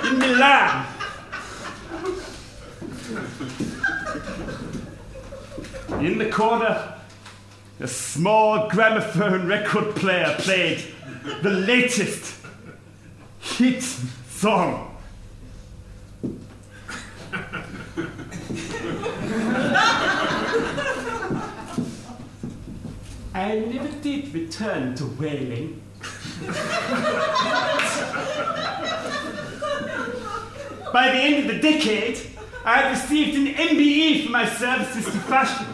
in 0.07 0.17
Milan. 0.17 0.87
In 6.03 6.17
the 6.17 6.31
corner, 6.31 6.95
a 7.79 7.87
small 7.87 8.67
gramophone 8.69 9.45
record 9.45 9.95
player 9.95 10.33
played 10.39 10.83
the 11.43 11.51
latest 11.51 12.43
hit 13.39 13.83
song. 13.83 14.94
I 23.33 23.59
never 23.59 23.89
did 24.01 24.33
return 24.33 24.95
to 24.95 25.03
whaling. 25.05 25.81
By 30.93 31.09
the 31.09 31.19
end 31.19 31.35
of 31.39 31.55
the 31.55 31.61
decade, 31.61 32.19
I 32.63 32.81
had 32.81 32.91
received 32.91 33.37
an 33.37 33.47
MBE 33.53 34.25
for 34.25 34.31
my 34.31 34.47
services 34.47 35.05
to 35.05 35.19
fashion. 35.19 35.67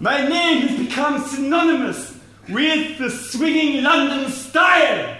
My 0.00 0.26
name 0.28 0.66
has 0.66 0.78
become 0.86 1.24
synonymous 1.24 2.18
with 2.48 2.98
the 2.98 3.10
swinging 3.10 3.82
London 3.82 4.30
style. 4.30 5.16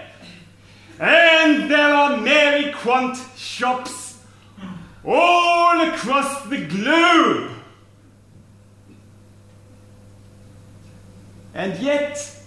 And 0.99 1.71
there 1.71 1.93
are 1.93 2.17
Mary 2.17 2.73
Quant 2.73 3.17
shops 3.35 3.96
all 5.07 5.79
across 5.89 6.45
the 6.47 6.65
globe. 6.65 7.51
And 11.53 11.79
yet, 11.79 12.41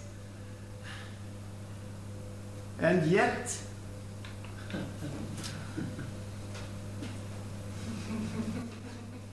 and 2.79 3.07
yet, 3.07 3.59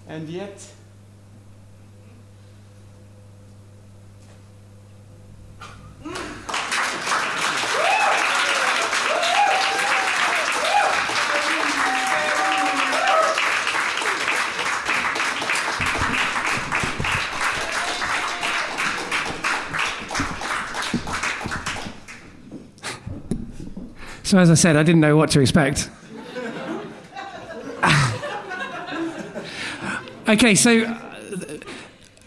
and 0.08 0.30
yet, 0.30 0.72
So, 24.28 24.38
as 24.38 24.52
I 24.52 24.56
said, 24.56 24.76
I 24.76 24.84
didn't 24.84 25.00
know 25.00 25.16
what 25.16 25.32
to 25.32 25.40
expect. 25.40 25.90
okay, 30.28 30.54
so 30.54 30.82
uh, 30.82 31.00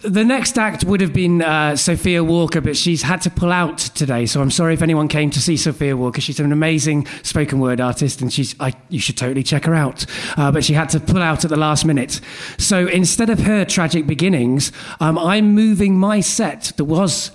the 0.00 0.24
next 0.24 0.56
act 0.56 0.82
would 0.84 1.02
have 1.02 1.12
been 1.12 1.42
uh, 1.42 1.76
Sophia 1.76 2.24
Walker, 2.24 2.62
but 2.62 2.74
she's 2.74 3.02
had 3.02 3.20
to 3.20 3.28
pull 3.28 3.52
out 3.52 3.76
today. 3.76 4.24
So 4.24 4.40
I'm 4.40 4.50
sorry 4.50 4.72
if 4.72 4.80
anyone 4.80 5.08
came 5.08 5.28
to 5.28 5.42
see 5.42 5.58
Sophia 5.58 5.94
Walker. 5.94 6.22
She's 6.22 6.40
an 6.40 6.52
amazing 6.52 7.06
spoken 7.22 7.60
word 7.60 7.82
artist, 7.82 8.22
and 8.22 8.32
she's 8.32 8.56
I, 8.58 8.72
you 8.88 8.98
should 8.98 9.18
totally 9.18 9.42
check 9.42 9.66
her 9.66 9.74
out. 9.74 10.06
Uh, 10.38 10.50
but 10.50 10.64
she 10.64 10.72
had 10.72 10.88
to 10.90 11.00
pull 11.00 11.20
out 11.20 11.44
at 11.44 11.50
the 11.50 11.58
last 11.58 11.84
minute. 11.84 12.22
So 12.56 12.86
instead 12.86 13.28
of 13.28 13.40
her 13.40 13.66
tragic 13.66 14.06
beginnings, 14.06 14.72
um, 15.00 15.18
I'm 15.18 15.54
moving 15.54 15.98
my 15.98 16.20
set 16.20 16.72
that 16.78 16.86
was 16.86 17.30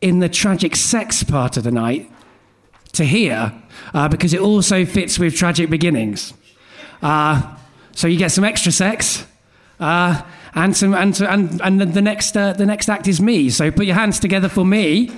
in 0.00 0.20
the 0.20 0.30
tragic 0.30 0.74
sex 0.74 1.22
part 1.22 1.58
of 1.58 1.64
the 1.64 1.70
night 1.70 2.10
to 2.96 3.04
here 3.04 3.52
uh, 3.94 4.08
because 4.08 4.34
it 4.34 4.40
also 4.40 4.84
fits 4.84 5.18
with 5.18 5.36
tragic 5.36 5.70
beginnings. 5.70 6.34
Uh, 7.02 7.56
so 7.92 8.06
you 8.06 8.18
get 8.18 8.32
some 8.32 8.44
extra 8.44 8.72
sex. 8.72 9.26
Uh, 9.78 10.22
and 10.54 10.76
some, 10.76 10.94
and, 10.94 11.20
and, 11.20 11.60
and 11.60 11.80
the 11.80 12.02
next, 12.02 12.36
uh, 12.36 12.52
the 12.54 12.66
next 12.66 12.88
act 12.88 13.06
is 13.06 13.20
me. 13.20 13.50
So 13.50 13.70
put 13.70 13.86
your 13.86 13.94
hands 13.94 14.18
together 14.18 14.48
for 14.48 14.64
me. 14.64 15.10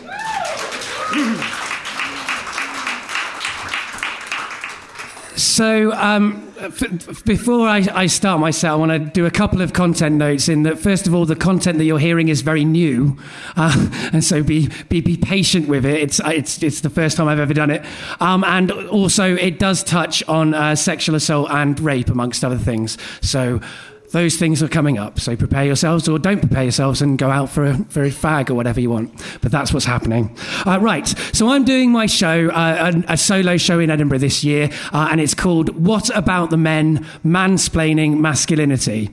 So, 5.38 5.92
um, 5.92 6.52
f- 6.58 7.24
before 7.24 7.68
I, 7.68 7.86
I, 7.94 8.06
start 8.08 8.40
myself, 8.40 8.72
I 8.72 8.76
want 8.76 8.90
to 8.90 8.98
do 8.98 9.24
a 9.24 9.30
couple 9.30 9.62
of 9.62 9.72
content 9.72 10.16
notes. 10.16 10.48
In 10.48 10.64
that, 10.64 10.80
first 10.80 11.06
of 11.06 11.14
all, 11.14 11.26
the 11.26 11.36
content 11.36 11.78
that 11.78 11.84
you're 11.84 12.00
hearing 12.00 12.28
is 12.28 12.40
very 12.40 12.64
new, 12.64 13.16
uh, 13.54 13.88
and 14.12 14.24
so 14.24 14.42
be, 14.42 14.68
be 14.88 15.00
be 15.00 15.16
patient 15.16 15.68
with 15.68 15.86
it. 15.86 16.00
It's 16.00 16.20
it's 16.24 16.60
it's 16.60 16.80
the 16.80 16.90
first 16.90 17.16
time 17.16 17.28
I've 17.28 17.38
ever 17.38 17.54
done 17.54 17.70
it, 17.70 17.84
um, 18.18 18.42
and 18.42 18.72
also 18.72 19.36
it 19.36 19.60
does 19.60 19.84
touch 19.84 20.24
on 20.24 20.54
uh, 20.54 20.74
sexual 20.74 21.14
assault 21.14 21.48
and 21.52 21.78
rape, 21.78 22.08
amongst 22.08 22.44
other 22.44 22.58
things. 22.58 22.98
So, 23.20 23.60
those 24.10 24.36
things 24.36 24.62
are 24.62 24.68
coming 24.68 24.98
up. 24.98 25.20
So 25.20 25.36
prepare 25.36 25.64
yourselves 25.64 26.08
or 26.08 26.18
don't 26.18 26.40
prepare 26.40 26.62
yourselves 26.62 27.02
and 27.02 27.18
go 27.18 27.30
out 27.30 27.50
for 27.50 27.64
a, 27.64 27.76
for 27.84 28.02
a 28.02 28.10
fag 28.10 28.50
or 28.50 28.54
whatever 28.54 28.80
you 28.80 28.90
want. 28.90 29.12
But 29.40 29.52
that's 29.52 29.72
what's 29.72 29.86
happening. 29.86 30.36
Uh, 30.66 30.78
right. 30.80 31.06
So 31.32 31.50
I'm 31.50 31.64
doing 31.64 31.92
my 31.92 32.06
show, 32.06 32.48
uh, 32.48 32.92
a, 33.08 33.12
a, 33.12 33.16
solo 33.16 33.56
show 33.56 33.78
in 33.78 33.90
Edinburgh 33.90 34.18
this 34.18 34.42
year, 34.42 34.70
uh, 34.92 35.08
and 35.10 35.20
it's 35.20 35.34
called 35.34 35.70
What 35.84 36.14
About 36.16 36.50
the 36.50 36.56
Men? 36.56 37.06
Mansplaining 37.24 38.18
Masculinity. 38.18 39.10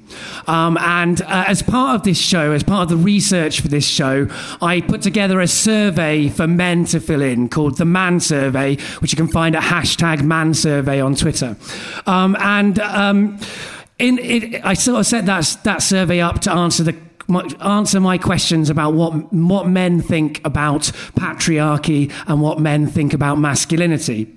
Um, 0.48 0.78
and 0.78 1.22
uh, 1.22 1.46
as 1.48 1.62
part 1.62 1.96
of 1.96 2.04
this 2.04 2.18
show, 2.18 2.54
as 2.54 2.64
part 2.64 2.84
of 2.84 2.98
the 2.98 3.04
research 3.04 3.62
for 3.62 3.68
this 3.68 3.88
show, 3.88 4.28
I 4.62 4.82
put 4.82 5.02
together 5.02 5.42
a 5.42 5.48
survey 5.48 6.30
for 6.30 6.48
men 6.48 6.86
to 6.86 7.00
fill 7.00 7.22
in 7.22 7.50
called 7.50 7.78
the 7.78 7.86
Man 7.86 8.20
Survey, 8.20 8.78
which 9.00 9.12
you 9.12 9.18
can 9.18 9.28
find 9.28 9.56
at 9.56 9.64
hashtag 9.64 10.24
Man 10.24 10.54
Survey 10.54 11.02
on 11.02 11.16
Twitter. 11.16 11.58
Um, 12.06 12.36
and 12.40 12.80
um, 12.80 13.40
in, 14.00 14.62
I 14.64 14.74
sort 14.74 15.00
of 15.00 15.06
set 15.06 15.26
that, 15.26 15.58
that 15.64 15.82
survey 15.82 16.20
up 16.20 16.42
to 16.42 16.52
answer 16.52 16.84
the 16.84 16.96
my, 17.28 17.44
answer 17.62 18.00
my 18.00 18.20
questions 18.20 18.70
about 18.70 18.94
what 18.94 19.34
what 19.34 19.68
men 19.68 20.00
think 20.02 20.46
about 20.46 20.92
patriarchy 21.18 22.12
and 22.28 22.40
what 22.40 22.60
men 22.60 22.86
think 22.86 23.14
about 23.14 23.40
masculinity. 23.40 24.32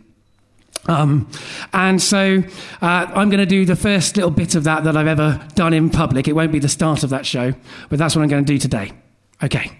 Um, 0.87 1.31
and 1.75 2.01
so 2.01 2.43
uh, 2.81 3.07
I'm 3.15 3.29
going 3.29 3.41
to 3.41 3.47
do 3.47 3.67
the 3.67 3.77
first 3.77 4.17
little 4.17 4.31
bit 4.31 4.55
of 4.55 4.65
that 4.65 4.85
that 4.85 4.97
I've 4.97 5.07
ever 5.07 5.47
done 5.55 5.75
in 5.75 5.91
public. 5.91 6.29
It 6.29 6.33
won't 6.33 6.53
be 6.53 6.61
the 6.61 6.69
start 6.69 7.03
of 7.05 7.11
that 7.11 7.27
show, 7.27 7.53
but 7.91 7.99
that's 7.99 8.17
what 8.17 8.23
I'm 8.23 8.29
going 8.29 8.45
to 8.45 8.53
do 8.53 8.59
today. 8.59 8.93
Okay. 9.43 9.71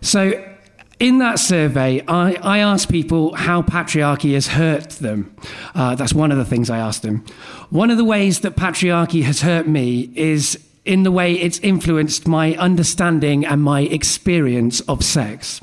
So 0.00 0.53
in 1.00 1.18
that 1.18 1.38
survey, 1.38 2.02
I, 2.06 2.34
I, 2.34 2.58
asked 2.58 2.88
people 2.88 3.34
how 3.34 3.62
patriarchy 3.62 4.34
has 4.34 4.48
hurt 4.48 4.90
them. 4.90 5.36
Uh, 5.74 5.94
that's 5.94 6.14
one 6.14 6.30
of 6.30 6.38
the 6.38 6.44
things 6.44 6.70
I 6.70 6.78
asked 6.78 7.02
them. 7.02 7.24
One 7.70 7.90
of 7.90 7.96
the 7.96 8.04
ways 8.04 8.40
that 8.40 8.56
patriarchy 8.56 9.22
has 9.24 9.42
hurt 9.42 9.66
me 9.66 10.12
is 10.14 10.58
in 10.84 11.02
the 11.02 11.10
way 11.10 11.34
it's 11.34 11.58
influenced 11.60 12.28
my 12.28 12.54
understanding 12.56 13.44
and 13.44 13.62
my 13.62 13.80
experience 13.80 14.80
of 14.82 15.02
sex. 15.02 15.60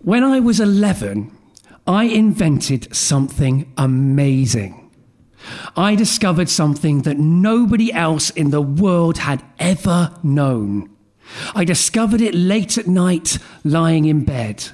When 0.00 0.22
I 0.22 0.38
was 0.38 0.60
11, 0.60 1.32
I 1.86 2.04
invented 2.04 2.94
something 2.94 3.72
amazing. 3.76 4.90
I 5.76 5.94
discovered 5.94 6.48
something 6.48 7.02
that 7.02 7.18
nobody 7.18 7.92
else 7.92 8.30
in 8.30 8.50
the 8.50 8.62
world 8.62 9.18
had 9.18 9.42
ever 9.58 10.12
known. 10.22 10.95
I 11.54 11.64
discovered 11.64 12.20
it 12.20 12.34
late 12.34 12.78
at 12.78 12.86
night, 12.86 13.38
lying 13.64 14.04
in 14.04 14.24
bed. 14.24 14.64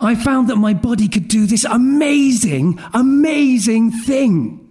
I 0.00 0.14
found 0.14 0.48
that 0.48 0.56
my 0.56 0.74
body 0.74 1.08
could 1.08 1.28
do 1.28 1.46
this 1.46 1.64
amazing, 1.64 2.80
amazing 2.94 3.92
thing. 3.92 4.62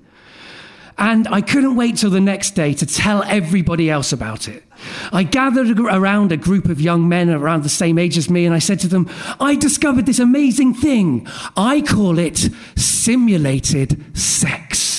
And 0.98 1.28
I 1.28 1.42
couldn't 1.42 1.76
wait 1.76 1.98
till 1.98 2.10
the 2.10 2.22
next 2.22 2.52
day 2.52 2.74
to 2.74 2.86
tell 2.86 3.22
everybody 3.24 3.90
else 3.90 4.14
about 4.14 4.48
it. 4.48 4.64
I 5.12 5.24
gathered 5.24 5.78
around 5.78 6.32
a 6.32 6.38
group 6.38 6.68
of 6.68 6.80
young 6.80 7.10
men 7.10 7.30
around 7.30 7.64
the 7.64 7.70
same 7.70 7.98
age 8.00 8.18
as 8.18 8.30
me, 8.30 8.46
and 8.46 8.56
I 8.56 8.60
said 8.60 8.80
to 8.82 8.88
them, 8.88 9.10
I 9.40 9.56
discovered 9.56 10.06
this 10.06 10.20
amazing 10.20 10.74
thing. 10.74 11.28
I 11.58 11.82
call 11.82 12.18
it 12.18 12.50
simulated 12.76 14.18
sex. 14.18 14.95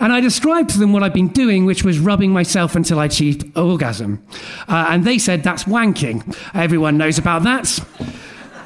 And 0.00 0.12
I 0.12 0.20
described 0.20 0.70
to 0.70 0.78
them 0.78 0.92
what 0.92 1.02
I'd 1.02 1.12
been 1.12 1.28
doing, 1.28 1.64
which 1.64 1.84
was 1.84 1.98
rubbing 1.98 2.32
myself 2.32 2.76
until 2.76 2.98
I 2.98 3.06
achieved 3.06 3.56
orgasm. 3.56 4.24
Uh, 4.68 4.86
and 4.88 5.04
they 5.04 5.18
said, 5.18 5.42
that's 5.42 5.64
wanking. 5.64 6.36
Everyone 6.54 6.98
knows 6.98 7.18
about 7.18 7.42
that. 7.44 7.78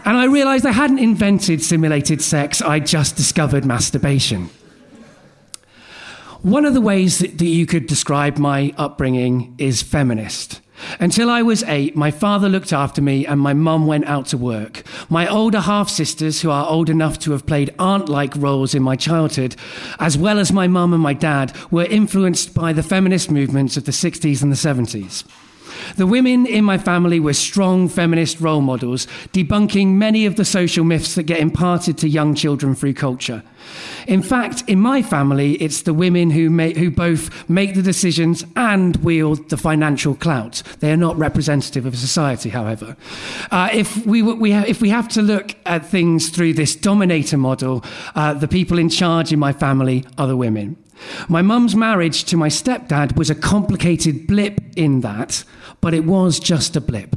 And 0.04 0.16
I 0.16 0.24
realized 0.24 0.66
I 0.66 0.72
hadn't 0.72 0.98
invented 0.98 1.62
simulated 1.62 2.20
sex, 2.20 2.60
I 2.60 2.78
just 2.80 3.16
discovered 3.16 3.64
masturbation. 3.64 4.50
One 6.42 6.66
of 6.66 6.74
the 6.74 6.80
ways 6.82 7.20
that, 7.20 7.38
that 7.38 7.46
you 7.46 7.64
could 7.64 7.86
describe 7.86 8.36
my 8.36 8.74
upbringing 8.76 9.54
is 9.56 9.82
feminist. 9.82 10.60
Until 11.00 11.30
I 11.30 11.42
was 11.42 11.62
eight, 11.64 11.96
my 11.96 12.10
father 12.10 12.48
looked 12.48 12.72
after 12.72 13.02
me 13.02 13.26
and 13.26 13.40
my 13.40 13.54
mum 13.54 13.86
went 13.86 14.06
out 14.06 14.26
to 14.26 14.38
work. 14.38 14.82
My 15.08 15.26
older 15.26 15.60
half 15.60 15.88
sisters, 15.88 16.40
who 16.40 16.50
are 16.50 16.68
old 16.68 16.90
enough 16.90 17.18
to 17.20 17.32
have 17.32 17.46
played 17.46 17.74
aunt 17.78 18.08
like 18.08 18.34
roles 18.36 18.74
in 18.74 18.82
my 18.82 18.96
childhood, 18.96 19.56
as 19.98 20.16
well 20.16 20.38
as 20.38 20.52
my 20.52 20.66
mum 20.66 20.92
and 20.92 21.02
my 21.02 21.14
dad, 21.14 21.54
were 21.70 21.84
influenced 21.84 22.54
by 22.54 22.72
the 22.72 22.82
feminist 22.82 23.30
movements 23.30 23.76
of 23.76 23.84
the 23.84 23.92
60s 23.92 24.42
and 24.42 24.52
the 24.52 24.56
70s. 24.56 25.24
The 25.96 26.06
women 26.06 26.46
in 26.46 26.64
my 26.64 26.78
family 26.78 27.20
were 27.20 27.32
strong 27.32 27.88
feminist 27.88 28.40
role 28.40 28.60
models, 28.60 29.06
debunking 29.32 29.94
many 29.94 30.26
of 30.26 30.36
the 30.36 30.44
social 30.44 30.84
myths 30.84 31.14
that 31.14 31.24
get 31.24 31.40
imparted 31.40 31.98
to 31.98 32.08
young 32.08 32.34
children 32.34 32.74
through 32.74 32.94
culture. 32.94 33.42
In 34.06 34.22
fact, 34.22 34.64
in 34.66 34.78
my 34.78 35.02
family, 35.02 35.54
it's 35.54 35.82
the 35.82 35.94
women 35.94 36.30
who, 36.30 36.50
make, 36.50 36.76
who 36.76 36.90
both 36.90 37.48
make 37.48 37.74
the 37.74 37.82
decisions 37.82 38.44
and 38.56 38.96
wield 38.96 39.48
the 39.48 39.56
financial 39.56 40.14
clout. 40.14 40.62
They 40.80 40.92
are 40.92 40.96
not 40.96 41.16
representative 41.16 41.86
of 41.86 41.96
society, 41.96 42.50
however. 42.50 42.96
Uh, 43.50 43.70
if, 43.72 44.04
we, 44.06 44.22
we 44.22 44.52
if 44.52 44.80
we 44.80 44.90
have 44.90 45.08
to 45.10 45.22
look 45.22 45.54
at 45.64 45.86
things 45.86 46.28
through 46.28 46.54
this 46.54 46.76
dominator 46.76 47.38
model, 47.38 47.84
uh, 48.14 48.34
the 48.34 48.48
people 48.48 48.78
in 48.78 48.90
charge 48.90 49.32
in 49.32 49.38
my 49.38 49.52
family 49.52 50.04
are 50.18 50.26
the 50.26 50.36
women. 50.36 50.76
My 51.28 51.42
mum's 51.42 51.74
marriage 51.74 52.24
to 52.24 52.36
my 52.36 52.48
stepdad 52.48 53.16
was 53.16 53.30
a 53.30 53.34
complicated 53.34 54.26
blip 54.26 54.60
in 54.76 55.00
that, 55.00 55.44
but 55.84 55.92
it 55.92 56.06
was 56.06 56.40
just 56.40 56.76
a 56.76 56.80
blip. 56.80 57.14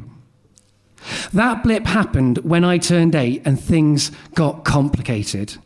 That 1.32 1.62
blip 1.62 1.86
happened 1.86 2.36
when 2.44 2.64
I 2.64 2.76
turned 2.76 3.14
eight 3.14 3.40
and 3.46 3.58
things 3.58 4.12
got 4.34 4.66
complicated. 4.66 5.56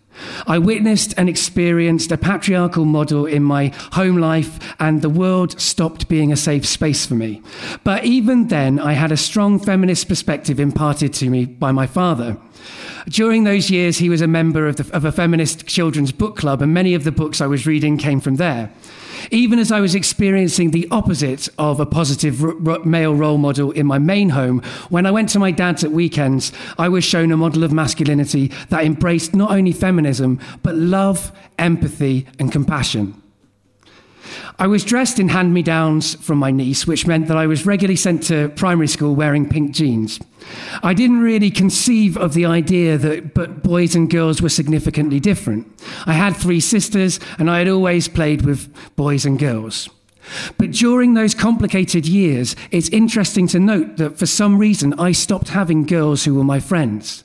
I 0.47 0.59
witnessed 0.59 1.13
and 1.17 1.29
experienced 1.29 2.13
a 2.13 2.17
patriarchal 2.17 2.85
model 2.85 3.27
in 3.27 3.43
my 3.43 3.73
home 3.95 4.19
life, 4.19 4.77
and 4.79 5.03
the 5.03 5.09
world 5.09 5.61
stopped 5.61 6.09
being 6.09 6.31
a 6.31 6.37
safe 6.37 6.65
space 6.65 7.05
for 7.05 7.15
me. 7.15 7.43
But 7.83 8.05
even 8.05 8.47
then, 8.47 8.79
I 8.79 8.93
had 8.93 9.11
a 9.11 9.17
strong 9.17 9.59
feminist 9.59 10.07
perspective 10.07 10.61
imparted 10.61 11.13
to 11.15 11.29
me 11.29 11.45
by 11.45 11.73
my 11.73 11.89
father. 11.89 12.37
During 13.09 13.45
those 13.45 13.71
years, 13.71 13.99
he 13.99 14.09
was 14.09 14.21
a 14.21 14.27
member 14.27 14.67
of, 14.67 14.77
the, 14.77 14.95
of 14.95 15.05
a 15.05 15.13
feminist 15.13 15.67
children's 15.67 16.13
book 16.13 16.37
club, 16.37 16.63
and 16.63 16.73
many 16.73 16.95
of 16.95 17.05
the 17.05 17.13
books 17.13 17.41
I 17.41 17.47
was 17.47 17.67
reading 17.67 17.97
came 17.97 18.21
from 18.21 18.37
there. 18.37 18.71
Even 19.31 19.59
as 19.59 19.71
I 19.71 19.81
was 19.81 19.95
experiencing 19.95 20.71
the 20.71 20.89
opposite 20.91 21.49
of 21.59 21.79
a 21.79 21.87
positive 21.87 22.43
r- 22.43 22.55
r- 22.67 22.85
male 22.85 23.15
role 23.15 23.39
model 23.39 23.71
in 23.71 23.87
my 23.87 23.99
main 23.99 24.31
home, 24.31 24.61
when 24.89 25.07
I 25.07 25.11
went 25.11 25.29
to 25.31 25.39
my 25.39 25.51
dad's 25.53 25.85
at 25.85 25.93
weekends, 25.93 26.53
I 26.79 26.89
was 26.89 27.05
shown 27.05 27.31
a 27.31 27.37
model 27.37 27.63
of 27.63 27.73
masculinity 27.73 28.49
that 28.71 28.85
embraced 28.85 29.35
not 29.35 29.51
only 29.53 29.73
feminism, 29.73 30.41
but 30.63 30.75
love, 30.75 31.31
empathy, 31.59 32.27
and 32.39 32.51
compassion. 32.51 33.22
I 34.59 34.67
was 34.67 34.85
dressed 34.85 35.19
in 35.19 35.29
hand 35.29 35.53
me 35.55 35.63
downs 35.63 36.15
from 36.17 36.39
my 36.39 36.51
niece, 36.51 36.87
which 36.87 37.07
meant 37.07 37.29
that 37.29 37.37
I 37.37 37.47
was 37.47 37.67
regularly 37.67 37.97
sent 37.97 38.23
to 38.25 38.49
primary 38.51 38.89
school 38.89 39.15
wearing 39.15 39.49
pink 39.49 39.73
jeans. 39.73 40.21
I 40.83 40.95
didn't 40.95 41.21
really 41.21 41.51
conceive 41.51 42.17
of 42.17 42.35
the 42.35 42.47
idea 42.47 42.99
that 42.99 43.35
but 43.35 43.63
boys 43.63 43.95
and 43.95 44.11
girls 44.11 44.43
were 44.43 44.49
significantly 44.49 45.21
different. 45.21 45.67
I 46.07 46.13
had 46.13 46.37
three 46.37 46.61
sisters, 46.61 47.21
and 47.39 47.51
I 47.51 47.59
had 47.59 47.69
always 47.69 48.09
played 48.09 48.43
with 48.43 48.73
boys 48.97 49.25
and 49.25 49.39
girls. 49.39 49.89
But 50.59 50.71
during 50.73 51.15
those 51.15 51.35
complicated 51.35 52.07
years, 52.07 52.55
it's 52.71 52.89
interesting 52.91 53.49
to 53.49 53.61
note 53.61 53.97
that 53.97 54.19
for 54.19 54.27
some 54.27 54.59
reason 54.59 54.95
I 54.95 55.13
stopped 55.13 55.49
having 55.49 55.85
girls 55.85 56.25
who 56.25 56.35
were 56.35 56.45
my 56.45 56.61
friends. 56.61 57.25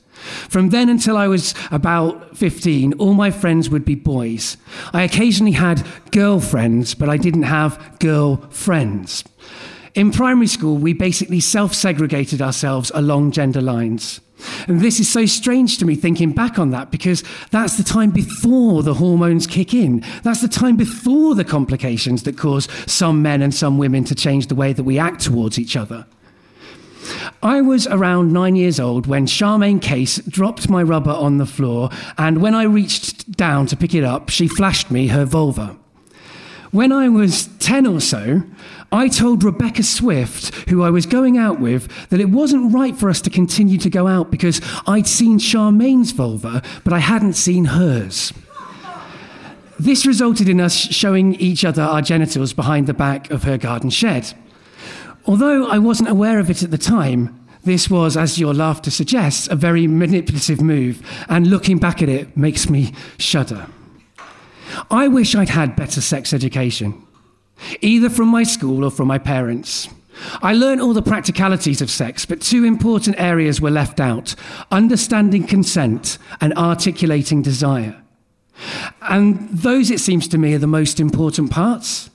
From 0.49 0.69
then 0.69 0.89
until 0.89 1.17
I 1.17 1.27
was 1.27 1.53
about 1.71 2.37
15, 2.37 2.93
all 2.93 3.13
my 3.13 3.31
friends 3.31 3.69
would 3.69 3.85
be 3.85 3.95
boys. 3.95 4.57
I 4.93 5.03
occasionally 5.03 5.53
had 5.53 5.85
girlfriends, 6.11 6.95
but 6.95 7.09
I 7.09 7.17
didn't 7.17 7.43
have 7.43 7.97
girlfriends. 7.99 9.23
In 9.95 10.11
primary 10.11 10.47
school, 10.47 10.77
we 10.77 10.93
basically 10.93 11.39
self 11.39 11.73
segregated 11.73 12.41
ourselves 12.41 12.91
along 12.93 13.31
gender 13.31 13.61
lines. 13.61 14.21
And 14.67 14.81
this 14.81 14.99
is 14.99 15.11
so 15.11 15.25
strange 15.25 15.77
to 15.79 15.85
me 15.85 15.95
thinking 15.95 16.31
back 16.31 16.59
on 16.59 16.69
that 16.71 16.91
because 16.91 17.23
that's 17.49 17.77
the 17.77 17.83
time 17.83 18.11
before 18.11 18.83
the 18.83 18.93
hormones 18.93 19.47
kick 19.47 19.73
in. 19.73 20.03
That's 20.23 20.41
the 20.41 20.47
time 20.47 20.75
before 20.75 21.33
the 21.33 21.43
complications 21.43 22.23
that 22.23 22.37
cause 22.37 22.67
some 22.85 23.21
men 23.21 23.41
and 23.41 23.53
some 23.53 23.77
women 23.77 24.03
to 24.05 24.15
change 24.15 24.47
the 24.47 24.55
way 24.55 24.73
that 24.73 24.83
we 24.83 24.99
act 24.99 25.23
towards 25.23 25.57
each 25.57 25.75
other. 25.75 26.05
I 27.43 27.61
was 27.61 27.87
around 27.87 28.33
nine 28.33 28.55
years 28.55 28.79
old 28.79 29.07
when 29.07 29.25
Charmaine 29.25 29.81
Case 29.81 30.17
dropped 30.17 30.69
my 30.69 30.83
rubber 30.83 31.11
on 31.11 31.37
the 31.37 31.45
floor, 31.45 31.89
and 32.17 32.41
when 32.41 32.55
I 32.55 32.63
reached 32.63 33.31
down 33.31 33.67
to 33.67 33.77
pick 33.77 33.93
it 33.93 34.03
up, 34.03 34.29
she 34.29 34.47
flashed 34.47 34.91
me 34.91 35.07
her 35.07 35.25
vulva. 35.25 35.77
When 36.71 36.91
I 36.91 37.07
was 37.09 37.47
10 37.59 37.87
or 37.87 38.01
so, 38.01 38.43
I 38.91 39.07
told 39.07 39.43
Rebecca 39.43 39.83
Swift, 39.83 40.69
who 40.69 40.83
I 40.83 40.89
was 40.89 41.05
going 41.05 41.37
out 41.37 41.59
with, 41.59 42.09
that 42.09 42.19
it 42.19 42.29
wasn't 42.29 42.73
right 42.73 42.95
for 42.95 43.09
us 43.09 43.21
to 43.21 43.29
continue 43.29 43.77
to 43.77 43.89
go 43.89 44.07
out 44.07 44.31
because 44.31 44.61
I'd 44.85 45.07
seen 45.07 45.39
Charmaine's 45.39 46.11
vulva, 46.11 46.61
but 46.83 46.93
I 46.93 46.99
hadn't 46.99 47.33
seen 47.33 47.65
hers. 47.65 48.33
This 49.79 50.05
resulted 50.05 50.49
in 50.49 50.59
us 50.59 50.75
showing 50.75 51.35
each 51.35 51.63
other 51.63 51.83
our 51.83 52.01
genitals 52.01 52.53
behind 52.53 52.87
the 52.87 52.93
back 52.93 53.29
of 53.29 53.43
her 53.43 53.57
garden 53.57 53.89
shed. 53.89 54.33
Although 55.27 55.67
I 55.67 55.77
wasn't 55.77 56.09
aware 56.09 56.39
of 56.39 56.49
it 56.49 56.63
at 56.63 56.71
the 56.71 56.77
time, 56.77 57.45
this 57.65 57.89
was, 57.89 58.15
as 58.15 58.39
your 58.39 58.53
laughter 58.53 58.89
suggests, 58.89 59.49
a 59.49 59.55
very 59.55 59.87
manipulative 59.87 60.61
move, 60.61 61.05
and 61.27 61.47
looking 61.47 61.77
back 61.77 62.01
at 62.01 62.07
it 62.07 62.37
makes 62.37 62.69
me 62.69 62.93
shudder. 63.17 63.67
I 64.89 65.09
wish 65.09 65.35
I'd 65.35 65.49
had 65.49 65.75
better 65.75 65.99
sex 65.99 66.33
education, 66.33 67.05
either 67.81 68.09
from 68.09 68.29
my 68.29 68.43
school 68.43 68.85
or 68.85 68.91
from 68.91 69.09
my 69.09 69.17
parents. 69.17 69.89
I 70.41 70.53
learned 70.53 70.81
all 70.81 70.93
the 70.93 71.01
practicalities 71.01 71.81
of 71.81 71.91
sex, 71.91 72.25
but 72.25 72.41
two 72.41 72.63
important 72.63 73.19
areas 73.19 73.59
were 73.59 73.69
left 73.69 73.99
out 73.99 74.33
understanding 74.71 75.45
consent 75.45 76.17
and 76.39 76.53
articulating 76.53 77.41
desire. 77.41 78.01
And 79.01 79.49
those, 79.49 79.91
it 79.91 79.99
seems 79.99 80.27
to 80.29 80.37
me, 80.37 80.53
are 80.53 80.59
the 80.59 80.67
most 80.67 80.99
important 80.99 81.51
parts. 81.51 82.09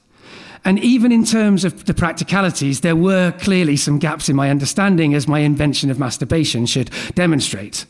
And 0.65 0.79
even 0.79 1.11
in 1.11 1.25
terms 1.25 1.65
of 1.65 1.87
the 1.87 1.95
practicalities, 1.95 2.81
there 2.81 2.97
were 2.97 3.33
clearly 3.33 3.77
some 3.77 3.99
gaps 3.99 4.29
in 4.29 4.37
my 4.37 4.49
understanding, 4.49 5.13
as 5.15 5.27
my 5.27 5.41
invention 5.41 5.91
of 5.91 5.99
masturbation 5.99 6.67
should 6.67 6.91
demonstrate. 7.15 7.85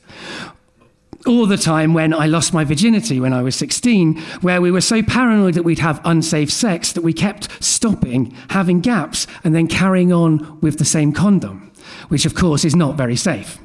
All 1.26 1.46
the 1.46 1.58
time 1.58 1.94
when 1.94 2.12
I 2.12 2.26
lost 2.26 2.52
my 2.52 2.64
virginity 2.64 3.20
when 3.20 3.32
I 3.32 3.42
was 3.42 3.54
16, 3.56 4.18
where 4.40 4.60
we 4.60 4.70
were 4.70 4.80
so 4.80 5.02
paranoid 5.02 5.54
that 5.54 5.62
we'd 5.62 5.78
have 5.78 6.00
unsafe 6.04 6.50
sex 6.50 6.92
that 6.92 7.02
we 7.02 7.12
kept 7.12 7.62
stopping, 7.62 8.34
having 8.48 8.80
gaps, 8.80 9.26
and 9.44 9.54
then 9.54 9.68
carrying 9.68 10.12
on 10.12 10.58
with 10.60 10.78
the 10.78 10.84
same 10.84 11.12
condom, 11.12 11.70
which 12.08 12.26
of 12.26 12.34
course 12.34 12.64
is 12.64 12.74
not 12.74 12.96
very 12.96 13.16
safe. 13.16 13.58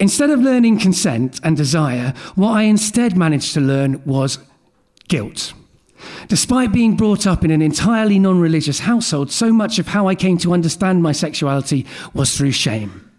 Instead 0.00 0.30
of 0.30 0.40
learning 0.40 0.78
consent 0.78 1.38
and 1.44 1.56
desire, 1.56 2.14
what 2.34 2.50
I 2.50 2.62
instead 2.62 3.16
managed 3.16 3.54
to 3.54 3.60
learn 3.60 4.02
was 4.04 4.38
guilt. 5.06 5.52
Despite 6.28 6.72
being 6.72 6.96
brought 6.96 7.26
up 7.26 7.44
in 7.44 7.50
an 7.50 7.62
entirely 7.62 8.18
non 8.18 8.40
religious 8.40 8.80
household, 8.80 9.30
so 9.30 9.52
much 9.52 9.78
of 9.78 9.88
how 9.88 10.08
I 10.08 10.14
came 10.14 10.38
to 10.38 10.52
understand 10.52 11.02
my 11.02 11.12
sexuality 11.12 11.86
was 12.12 12.36
through 12.36 12.52
shame. 12.52 13.10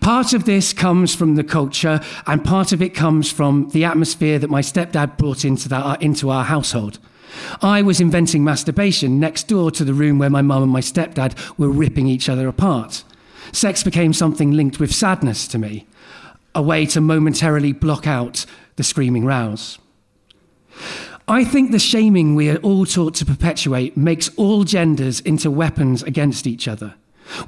Part 0.00 0.32
of 0.32 0.44
this 0.44 0.72
comes 0.72 1.14
from 1.14 1.34
the 1.34 1.44
culture, 1.44 2.00
and 2.26 2.44
part 2.44 2.72
of 2.72 2.82
it 2.82 2.94
comes 2.94 3.30
from 3.30 3.70
the 3.70 3.84
atmosphere 3.84 4.38
that 4.38 4.50
my 4.50 4.60
stepdad 4.60 5.16
brought 5.16 5.44
into, 5.44 5.68
that, 5.68 5.84
uh, 5.84 5.96
into 6.00 6.30
our 6.30 6.44
household. 6.44 6.98
I 7.62 7.82
was 7.82 8.00
inventing 8.00 8.44
masturbation 8.44 9.18
next 9.18 9.48
door 9.48 9.70
to 9.72 9.84
the 9.84 9.94
room 9.94 10.18
where 10.18 10.30
my 10.30 10.42
mum 10.42 10.62
and 10.62 10.72
my 10.72 10.80
stepdad 10.80 11.34
were 11.58 11.68
ripping 11.68 12.06
each 12.06 12.28
other 12.28 12.46
apart. 12.46 13.02
Sex 13.52 13.82
became 13.82 14.12
something 14.12 14.52
linked 14.52 14.78
with 14.78 14.94
sadness 14.94 15.48
to 15.48 15.58
me, 15.58 15.86
a 16.54 16.62
way 16.62 16.86
to 16.86 17.00
momentarily 17.00 17.72
block 17.72 18.06
out 18.06 18.46
the 18.76 18.84
screaming 18.84 19.24
rows. 19.24 19.78
I 21.26 21.42
think 21.42 21.70
the 21.70 21.78
shaming 21.78 22.34
we 22.34 22.50
are 22.50 22.58
all 22.58 22.84
taught 22.84 23.14
to 23.14 23.24
perpetuate 23.24 23.96
makes 23.96 24.28
all 24.36 24.64
genders 24.64 25.20
into 25.20 25.50
weapons 25.50 26.02
against 26.02 26.46
each 26.46 26.68
other. 26.68 26.96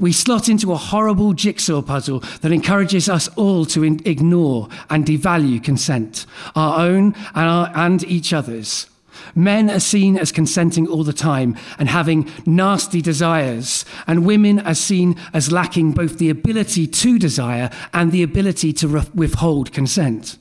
We 0.01 0.12
slot 0.12 0.49
into 0.49 0.73
a 0.73 0.77
horrible 0.79 1.35
jigsaw 1.35 1.83
puzzle 1.83 2.21
that 2.41 2.53
encourages 2.53 3.07
us 3.11 3.29
all 3.37 3.67
to 3.67 3.85
in- 3.85 4.01
ignore 4.07 4.71
and 4.89 5.05
devalue 5.05 5.62
consent, 5.62 6.25
our 6.55 6.81
own 6.81 7.15
and, 7.35 7.49
our, 7.49 7.71
and 7.75 8.03
each 8.05 8.33
other's. 8.33 8.87
Men 9.35 9.69
are 9.69 9.81
seen 9.81 10.17
as 10.17 10.33
consenting 10.33 10.89
all 10.89 11.05
the 11.05 11.12
time 11.12 11.55
and 11.79 11.91
having 11.91 12.31
nasty 12.47 13.03
desires, 13.03 13.85
and 14.07 14.25
women 14.25 14.59
are 14.61 14.75
seen 14.75 15.17
as 15.35 15.53
lacking 15.53 15.93
both 15.93 16.17
the 16.17 16.31
ability 16.31 16.87
to 16.87 17.19
desire 17.19 17.71
and 17.93 18.11
the 18.11 18.23
ability 18.23 18.73
to 18.73 18.89
re- 18.89 19.03
withhold 19.15 19.71
consent. 19.71 20.39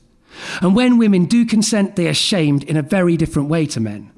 And 0.61 0.75
when 0.75 0.97
women 0.97 1.25
do 1.25 1.45
consent, 1.45 1.95
they 1.95 2.07
are 2.07 2.13
shamed 2.13 2.63
in 2.63 2.77
a 2.77 2.81
very 2.81 3.17
different 3.17 3.49
way 3.49 3.65
to 3.67 3.79
men. 3.79 4.11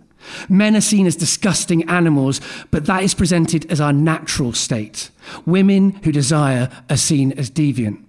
Men 0.49 0.75
are 0.75 0.81
seen 0.81 1.07
as 1.07 1.15
disgusting 1.15 1.87
animals, 1.89 2.41
but 2.71 2.85
that 2.85 3.03
is 3.03 3.13
presented 3.13 3.69
as 3.71 3.79
our 3.79 3.93
natural 3.93 4.53
state. 4.53 5.09
Women 5.45 5.91
who 6.03 6.11
desire 6.11 6.69
are 6.89 6.97
seen 6.97 7.31
as 7.33 7.49
deviant. 7.49 8.03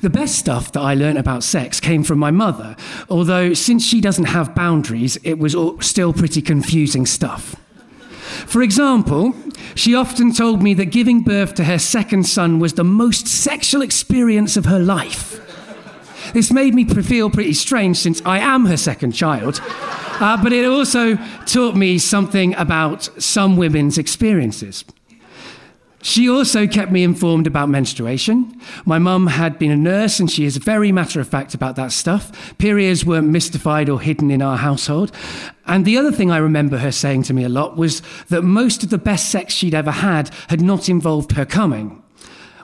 The 0.00 0.10
best 0.10 0.36
stuff 0.36 0.72
that 0.72 0.80
I 0.80 0.94
learned 0.94 1.18
about 1.18 1.44
sex 1.44 1.78
came 1.80 2.02
from 2.02 2.18
my 2.18 2.30
mother, 2.30 2.76
although 3.08 3.54
since 3.54 3.84
she 3.84 4.00
doesn't 4.00 4.24
have 4.26 4.54
boundaries, 4.54 5.16
it 5.22 5.38
was 5.38 5.56
still 5.80 6.12
pretty 6.12 6.42
confusing 6.42 7.06
stuff. 7.06 7.54
For 8.46 8.62
example, 8.62 9.34
she 9.74 9.94
often 9.94 10.32
told 10.32 10.62
me 10.62 10.74
that 10.74 10.86
giving 10.86 11.22
birth 11.22 11.54
to 11.54 11.64
her 11.64 11.78
second 11.78 12.24
son 12.24 12.58
was 12.58 12.74
the 12.74 12.84
most 12.84 13.28
sexual 13.28 13.82
experience 13.82 14.56
of 14.56 14.64
her 14.66 14.78
life. 14.78 15.40
This 16.32 16.52
made 16.52 16.74
me 16.74 16.84
feel 16.84 17.30
pretty 17.30 17.54
strange 17.54 17.96
since 17.96 18.22
I 18.24 18.38
am 18.38 18.66
her 18.66 18.76
second 18.76 19.12
child. 19.12 19.60
Uh, 19.62 20.42
but 20.42 20.52
it 20.52 20.66
also 20.66 21.16
taught 21.46 21.76
me 21.76 21.98
something 21.98 22.54
about 22.56 23.08
some 23.22 23.56
women's 23.56 23.96
experiences. 23.96 24.84
She 26.02 26.30
also 26.30 26.66
kept 26.66 26.90
me 26.90 27.02
informed 27.04 27.46
about 27.46 27.68
menstruation. 27.68 28.58
My 28.86 28.98
mum 28.98 29.26
had 29.26 29.58
been 29.58 29.70
a 29.70 29.76
nurse 29.76 30.18
and 30.18 30.30
she 30.30 30.46
is 30.46 30.56
very 30.56 30.92
matter 30.92 31.20
of 31.20 31.28
fact 31.28 31.52
about 31.52 31.76
that 31.76 31.92
stuff. 31.92 32.56
Periods 32.56 33.04
weren't 33.04 33.28
mystified 33.28 33.90
or 33.90 34.00
hidden 34.00 34.30
in 34.30 34.40
our 34.40 34.56
household. 34.56 35.12
And 35.66 35.84
the 35.84 35.98
other 35.98 36.10
thing 36.10 36.30
I 36.30 36.38
remember 36.38 36.78
her 36.78 36.92
saying 36.92 37.24
to 37.24 37.34
me 37.34 37.44
a 37.44 37.50
lot 37.50 37.76
was 37.76 38.00
that 38.28 38.42
most 38.42 38.82
of 38.82 38.88
the 38.88 38.98
best 38.98 39.30
sex 39.30 39.52
she'd 39.52 39.74
ever 39.74 39.90
had 39.90 40.30
had 40.48 40.62
not 40.62 40.88
involved 40.88 41.32
her 41.32 41.44
coming 41.44 42.02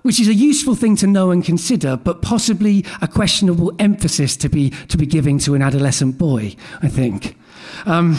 which 0.06 0.20
is 0.20 0.28
a 0.28 0.34
useful 0.34 0.76
thing 0.76 0.94
to 0.96 1.06
know 1.06 1.32
and 1.32 1.44
consider, 1.44 1.96
but 1.96 2.22
possibly 2.22 2.84
a 3.02 3.08
questionable 3.08 3.72
emphasis 3.80 4.36
to 4.36 4.48
be, 4.48 4.70
to 4.70 4.96
be 4.96 5.04
giving 5.04 5.38
to 5.40 5.54
an 5.56 5.62
adolescent 5.62 6.16
boy, 6.16 6.54
I 6.80 6.88
think. 6.88 7.36
Um, 7.86 8.16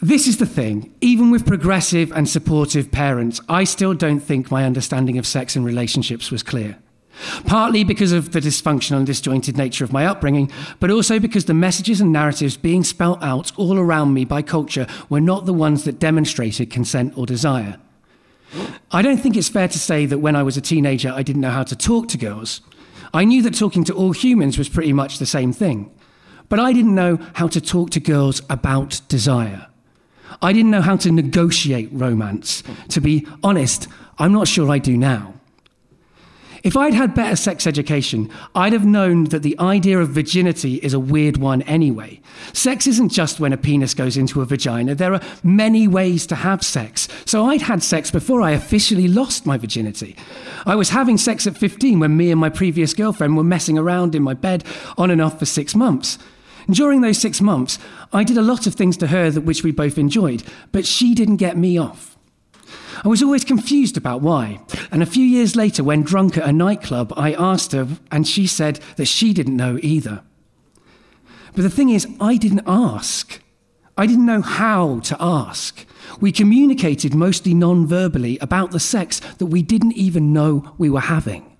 this 0.00 0.26
is 0.26 0.38
the 0.38 0.46
thing. 0.46 0.94
Even 1.02 1.30
with 1.30 1.46
progressive 1.46 2.10
and 2.12 2.28
supportive 2.28 2.90
parents, 2.90 3.40
I 3.48 3.64
still 3.64 3.92
don't 3.92 4.20
think 4.20 4.50
my 4.50 4.64
understanding 4.64 5.18
of 5.18 5.26
sex 5.26 5.54
and 5.54 5.64
relationships 5.64 6.30
was 6.30 6.42
clear. 6.42 6.78
Partly 7.46 7.84
because 7.84 8.12
of 8.12 8.32
the 8.32 8.40
dysfunctional 8.40 8.96
and 8.96 9.06
disjointed 9.06 9.56
nature 9.56 9.84
of 9.84 9.92
my 9.92 10.06
upbringing, 10.06 10.50
but 10.80 10.90
also 10.90 11.18
because 11.18 11.44
the 11.44 11.54
messages 11.54 12.00
and 12.00 12.10
narratives 12.10 12.56
being 12.56 12.84
spelt 12.84 13.22
out 13.22 13.52
all 13.56 13.78
around 13.78 14.14
me 14.14 14.24
by 14.24 14.42
culture 14.42 14.86
were 15.08 15.20
not 15.20 15.46
the 15.46 15.52
ones 15.52 15.84
that 15.84 16.00
demonstrated 16.00 16.70
consent 16.70 17.16
or 17.16 17.26
desire. 17.26 17.78
I 18.90 19.02
don't 19.02 19.18
think 19.18 19.36
it's 19.36 19.48
fair 19.48 19.68
to 19.68 19.78
say 19.78 20.06
that 20.06 20.18
when 20.18 20.36
I 20.36 20.42
was 20.42 20.56
a 20.56 20.60
teenager, 20.60 21.10
I 21.10 21.22
didn't 21.22 21.42
know 21.42 21.50
how 21.50 21.64
to 21.64 21.76
talk 21.76 22.08
to 22.08 22.18
girls. 22.18 22.60
I 23.12 23.24
knew 23.24 23.42
that 23.42 23.54
talking 23.54 23.84
to 23.84 23.94
all 23.94 24.12
humans 24.12 24.58
was 24.58 24.68
pretty 24.68 24.92
much 24.92 25.18
the 25.18 25.26
same 25.26 25.52
thing. 25.52 25.90
But 26.48 26.60
I 26.60 26.72
didn't 26.72 26.94
know 26.94 27.18
how 27.34 27.48
to 27.48 27.60
talk 27.60 27.90
to 27.90 28.00
girls 28.00 28.42
about 28.50 29.00
desire. 29.08 29.66
I 30.42 30.52
didn't 30.52 30.70
know 30.70 30.82
how 30.82 30.96
to 30.96 31.10
negotiate 31.10 31.88
romance. 31.92 32.62
To 32.90 33.00
be 33.00 33.26
honest, 33.42 33.88
I'm 34.18 34.32
not 34.32 34.48
sure 34.48 34.70
I 34.70 34.78
do 34.78 34.96
now. 34.96 35.33
If 36.64 36.78
I'd 36.78 36.94
had 36.94 37.14
better 37.14 37.36
sex 37.36 37.66
education, 37.66 38.30
I'd 38.54 38.72
have 38.72 38.86
known 38.86 39.24
that 39.24 39.42
the 39.42 39.54
idea 39.60 39.98
of 40.00 40.08
virginity 40.08 40.76
is 40.76 40.94
a 40.94 40.98
weird 40.98 41.36
one 41.36 41.60
anyway. 41.62 42.22
Sex 42.54 42.86
isn't 42.86 43.10
just 43.10 43.38
when 43.38 43.52
a 43.52 43.58
penis 43.58 43.92
goes 43.92 44.16
into 44.16 44.40
a 44.40 44.46
vagina, 44.46 44.94
there 44.94 45.12
are 45.12 45.20
many 45.42 45.86
ways 45.86 46.26
to 46.28 46.36
have 46.36 46.64
sex. 46.64 47.06
So 47.26 47.44
I'd 47.44 47.60
had 47.60 47.82
sex 47.82 48.10
before 48.10 48.40
I 48.40 48.52
officially 48.52 49.08
lost 49.08 49.44
my 49.44 49.58
virginity. 49.58 50.16
I 50.64 50.74
was 50.74 50.88
having 50.88 51.18
sex 51.18 51.46
at 51.46 51.58
15 51.58 52.00
when 52.00 52.16
me 52.16 52.30
and 52.30 52.40
my 52.40 52.48
previous 52.48 52.94
girlfriend 52.94 53.36
were 53.36 53.44
messing 53.44 53.76
around 53.76 54.14
in 54.14 54.22
my 54.22 54.32
bed 54.32 54.64
on 54.96 55.10
and 55.10 55.20
off 55.20 55.38
for 55.38 55.44
six 55.44 55.74
months. 55.74 56.16
During 56.70 57.02
those 57.02 57.18
six 57.18 57.42
months, 57.42 57.78
I 58.10 58.24
did 58.24 58.38
a 58.38 58.42
lot 58.42 58.66
of 58.66 58.74
things 58.74 58.96
to 58.96 59.08
her 59.08 59.30
that 59.30 59.42
which 59.42 59.62
we 59.62 59.70
both 59.70 59.98
enjoyed, 59.98 60.42
but 60.72 60.86
she 60.86 61.14
didn't 61.14 61.36
get 61.36 61.58
me 61.58 61.76
off. 61.76 62.13
I 63.04 63.08
was 63.08 63.22
always 63.22 63.44
confused 63.44 63.96
about 63.96 64.22
why. 64.22 64.60
And 64.90 65.02
a 65.02 65.06
few 65.06 65.24
years 65.24 65.56
later, 65.56 65.82
when 65.82 66.02
drunk 66.02 66.36
at 66.36 66.48
a 66.48 66.52
nightclub, 66.52 67.12
I 67.16 67.32
asked 67.34 67.72
her, 67.72 67.88
and 68.10 68.26
she 68.26 68.46
said 68.46 68.80
that 68.96 69.06
she 69.06 69.32
didn't 69.32 69.56
know 69.56 69.78
either. 69.82 70.22
But 71.54 71.62
the 71.62 71.70
thing 71.70 71.90
is, 71.90 72.06
I 72.20 72.36
didn't 72.36 72.62
ask. 72.66 73.40
I 73.96 74.06
didn't 74.06 74.26
know 74.26 74.42
how 74.42 75.00
to 75.00 75.16
ask. 75.20 75.86
We 76.20 76.32
communicated 76.32 77.14
mostly 77.14 77.54
non 77.54 77.86
verbally 77.86 78.38
about 78.38 78.72
the 78.72 78.80
sex 78.80 79.20
that 79.38 79.46
we 79.46 79.62
didn't 79.62 79.92
even 79.92 80.32
know 80.32 80.74
we 80.78 80.90
were 80.90 81.00
having. 81.00 81.53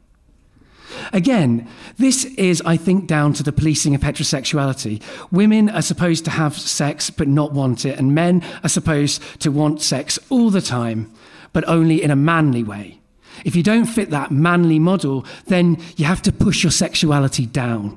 Again, 1.13 1.69
this 1.97 2.25
is, 2.25 2.63
I 2.65 2.77
think, 2.77 3.07
down 3.07 3.33
to 3.35 3.43
the 3.43 3.53
policing 3.53 3.95
of 3.95 4.03
heterosexuality. 4.03 5.03
Women 5.31 5.69
are 5.69 5.83
supposed 5.83 6.25
to 6.25 6.31
have 6.31 6.57
sex 6.57 7.11
but 7.11 7.29
not 7.29 7.53
want 7.53 7.85
it, 7.85 7.99
and 7.99 8.15
men 8.15 8.43
are 8.63 8.69
supposed 8.69 9.23
to 9.41 9.51
want 9.51 9.83
sex 9.83 10.19
all 10.31 10.51
the 10.51 10.61
time 10.61 11.13
but 11.55 11.67
only 11.67 12.03
in 12.03 12.11
a 12.11 12.17
manly 12.17 12.63
way. 12.63 13.01
If 13.47 13.57
you 13.57 13.63
don't 13.63 13.87
fit 13.87 14.11
that 14.11 14.31
manly 14.31 14.79
model, 14.79 15.25
then 15.47 15.79
you 15.97 16.05
have 16.05 16.21
to 16.23 16.33
push 16.33 16.63
your 16.63 16.71
sexuality 16.71 17.47
down. 17.47 17.97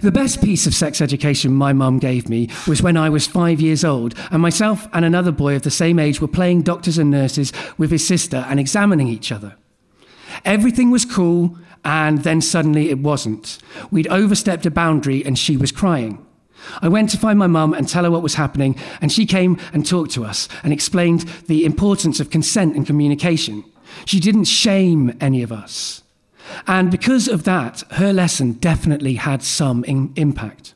The 0.00 0.10
best 0.10 0.42
piece 0.42 0.66
of 0.66 0.74
sex 0.74 1.02
education 1.02 1.52
my 1.52 1.74
mum 1.74 1.98
gave 1.98 2.28
me 2.28 2.48
was 2.66 2.82
when 2.82 2.96
I 2.96 3.10
was 3.10 3.26
five 3.26 3.60
years 3.60 3.84
old, 3.84 4.14
and 4.30 4.40
myself 4.40 4.88
and 4.94 5.04
another 5.04 5.30
boy 5.30 5.56
of 5.56 5.62
the 5.62 5.70
same 5.70 5.98
age 5.98 6.20
were 6.20 6.28
playing 6.28 6.62
doctors 6.62 6.96
and 6.96 7.10
nurses 7.10 7.52
with 7.76 7.90
his 7.90 8.06
sister 8.06 8.46
and 8.48 8.58
examining 8.58 9.08
each 9.08 9.30
other. 9.30 9.56
Everything 10.44 10.90
was 10.90 11.04
cool, 11.04 11.56
and 11.84 12.22
then 12.22 12.40
suddenly 12.40 12.90
it 12.90 12.98
wasn't. 12.98 13.58
We'd 13.90 14.08
overstepped 14.08 14.66
a 14.66 14.70
boundary, 14.70 15.24
and 15.24 15.38
she 15.38 15.56
was 15.56 15.72
crying. 15.72 16.24
I 16.82 16.88
went 16.88 17.10
to 17.10 17.18
find 17.18 17.38
my 17.38 17.46
mum 17.46 17.72
and 17.72 17.88
tell 17.88 18.04
her 18.04 18.10
what 18.10 18.22
was 18.22 18.34
happening, 18.34 18.76
and 19.00 19.12
she 19.12 19.26
came 19.26 19.58
and 19.72 19.86
talked 19.86 20.10
to 20.12 20.24
us 20.24 20.48
and 20.62 20.72
explained 20.72 21.20
the 21.46 21.64
importance 21.64 22.20
of 22.20 22.30
consent 22.30 22.76
and 22.76 22.86
communication. 22.86 23.64
She 24.04 24.20
didn't 24.20 24.44
shame 24.44 25.16
any 25.20 25.42
of 25.42 25.52
us. 25.52 26.02
And 26.66 26.90
because 26.90 27.28
of 27.28 27.44
that, 27.44 27.82
her 27.92 28.12
lesson 28.12 28.52
definitely 28.52 29.14
had 29.14 29.42
some 29.42 29.84
in- 29.84 30.12
impact. 30.16 30.74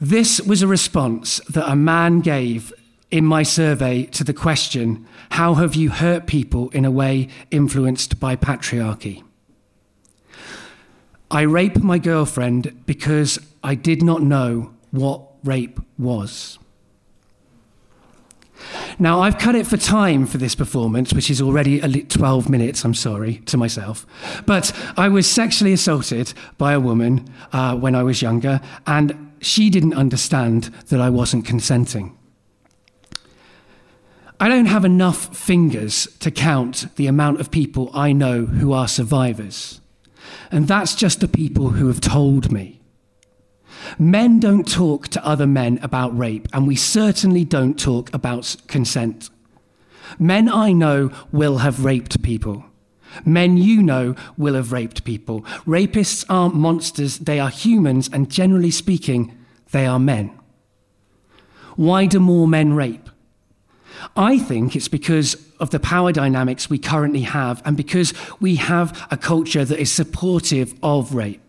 This 0.00 0.40
was 0.40 0.62
a 0.62 0.68
response 0.68 1.40
that 1.48 1.70
a 1.70 1.76
man 1.76 2.20
gave 2.20 2.72
in 3.10 3.24
my 3.24 3.42
survey 3.42 4.04
to 4.04 4.24
the 4.24 4.34
question 4.34 5.06
How 5.30 5.54
have 5.54 5.74
you 5.74 5.90
hurt 5.90 6.26
people 6.26 6.70
in 6.70 6.84
a 6.84 6.90
way 6.90 7.28
influenced 7.50 8.20
by 8.20 8.36
patriarchy? 8.36 9.22
I 11.30 11.42
raped 11.42 11.82
my 11.82 11.98
girlfriend 11.98 12.84
because 12.86 13.38
I 13.62 13.74
did 13.74 14.02
not 14.02 14.22
know 14.22 14.72
what 14.92 15.22
rape 15.42 15.80
was. 15.98 16.58
Now, 18.98 19.20
I've 19.20 19.38
cut 19.38 19.54
it 19.54 19.66
for 19.66 19.76
time 19.76 20.24
for 20.26 20.38
this 20.38 20.54
performance, 20.54 21.12
which 21.12 21.30
is 21.30 21.42
already 21.42 21.80
12 21.80 22.48
minutes, 22.48 22.84
I'm 22.84 22.94
sorry, 22.94 23.38
to 23.46 23.56
myself. 23.56 24.06
But 24.46 24.72
I 24.96 25.08
was 25.08 25.28
sexually 25.28 25.72
assaulted 25.72 26.32
by 26.56 26.72
a 26.72 26.80
woman 26.80 27.28
uh, 27.52 27.76
when 27.76 27.94
I 27.94 28.02
was 28.02 28.22
younger, 28.22 28.60
and 28.86 29.34
she 29.40 29.68
didn't 29.68 29.94
understand 29.94 30.64
that 30.88 31.00
I 31.00 31.10
wasn't 31.10 31.44
consenting. 31.44 32.15
I 34.38 34.48
don't 34.48 34.66
have 34.66 34.84
enough 34.84 35.34
fingers 35.34 36.06
to 36.20 36.30
count 36.30 36.94
the 36.96 37.06
amount 37.06 37.40
of 37.40 37.50
people 37.50 37.90
I 37.94 38.12
know 38.12 38.44
who 38.44 38.72
are 38.72 38.88
survivors. 38.88 39.80
And 40.50 40.68
that's 40.68 40.94
just 40.94 41.20
the 41.20 41.28
people 41.28 41.70
who 41.70 41.86
have 41.86 42.00
told 42.00 42.52
me. 42.52 42.80
Men 43.98 44.38
don't 44.38 44.70
talk 44.70 45.08
to 45.08 45.26
other 45.26 45.46
men 45.46 45.78
about 45.82 46.16
rape, 46.16 46.48
and 46.52 46.66
we 46.66 46.76
certainly 46.76 47.44
don't 47.44 47.78
talk 47.78 48.12
about 48.12 48.56
consent. 48.66 49.30
Men 50.18 50.48
I 50.48 50.72
know 50.72 51.10
will 51.32 51.58
have 51.58 51.84
raped 51.84 52.22
people. 52.22 52.64
Men 53.24 53.56
you 53.56 53.82
know 53.82 54.14
will 54.36 54.54
have 54.54 54.72
raped 54.72 55.04
people. 55.04 55.42
Rapists 55.64 56.24
aren't 56.28 56.54
monsters, 56.54 57.18
they 57.18 57.40
are 57.40 57.48
humans, 57.48 58.10
and 58.12 58.30
generally 58.30 58.70
speaking, 58.70 59.36
they 59.70 59.86
are 59.86 59.98
men. 59.98 60.38
Why 61.76 62.06
do 62.06 62.20
more 62.20 62.46
men 62.46 62.74
rape? 62.74 63.08
I 64.16 64.38
think 64.38 64.76
it's 64.76 64.88
because 64.88 65.36
of 65.58 65.70
the 65.70 65.80
power 65.80 66.12
dynamics 66.12 66.68
we 66.68 66.78
currently 66.78 67.22
have 67.22 67.62
and 67.64 67.76
because 67.76 68.12
we 68.40 68.56
have 68.56 69.06
a 69.10 69.16
culture 69.16 69.64
that 69.64 69.78
is 69.78 69.90
supportive 69.90 70.74
of 70.82 71.14
rape. 71.14 71.40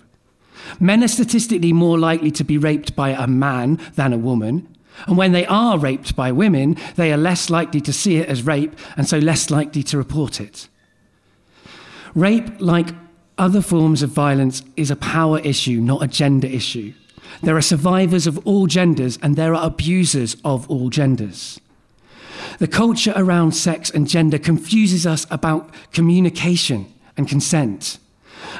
Men 0.79 1.03
are 1.03 1.07
statistically 1.07 1.73
more 1.73 1.97
likely 1.97 2.31
to 2.31 2.43
be 2.43 2.57
raped 2.57 2.95
by 2.95 3.09
a 3.09 3.27
man 3.27 3.79
than 3.95 4.13
a 4.13 4.17
woman. 4.17 4.67
And 5.05 5.17
when 5.17 5.31
they 5.31 5.45
are 5.45 5.77
raped 5.77 6.15
by 6.15 6.31
women, 6.31 6.77
they 6.95 7.13
are 7.13 7.17
less 7.17 7.49
likely 7.49 7.81
to 7.81 7.93
see 7.93 8.17
it 8.17 8.27
as 8.27 8.43
rape 8.43 8.73
and 8.95 9.07
so 9.07 9.19
less 9.19 9.49
likely 9.49 9.83
to 9.83 9.97
report 9.97 10.41
it. 10.41 10.67
Rape, 12.15 12.59
like 12.59 12.87
other 13.37 13.61
forms 13.61 14.01
of 14.01 14.09
violence, 14.09 14.63
is 14.75 14.89
a 14.89 14.95
power 14.95 15.39
issue, 15.39 15.79
not 15.79 16.01
a 16.01 16.07
gender 16.07 16.47
issue. 16.47 16.93
There 17.43 17.55
are 17.55 17.61
survivors 17.61 18.25
of 18.25 18.39
all 18.47 18.65
genders 18.65 19.19
and 19.21 19.35
there 19.35 19.53
are 19.53 19.65
abusers 19.65 20.35
of 20.43 20.69
all 20.69 20.89
genders. 20.89 21.59
The 22.59 22.67
culture 22.67 23.13
around 23.15 23.53
sex 23.53 23.89
and 23.89 24.07
gender 24.07 24.37
confuses 24.37 25.05
us 25.05 25.25
about 25.29 25.71
communication 25.93 26.91
and 27.15 27.27
consent. 27.27 27.99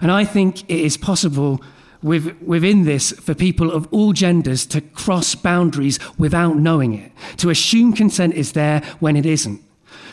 And 0.02 0.12
I 0.12 0.26
think 0.26 0.64
it 0.70 0.80
is 0.80 0.98
possible 0.98 1.62
with, 2.02 2.40
within 2.42 2.86
this 2.86 3.12
for 3.12 3.34
people 3.34 3.72
of 3.72 3.88
all 3.92 4.14
genders 4.14 4.66
to 4.68 4.82
cross 4.82 5.36
boundaries 5.36 6.00
without 6.18 6.58
knowing 6.58 6.94
it, 6.94 7.12
to 7.38 7.50
assume 7.50 7.94
consent 7.94 8.36
is 8.36 8.54
there 8.54 8.82
when 9.00 9.16
it 9.16 9.26
isn't. 9.26 9.62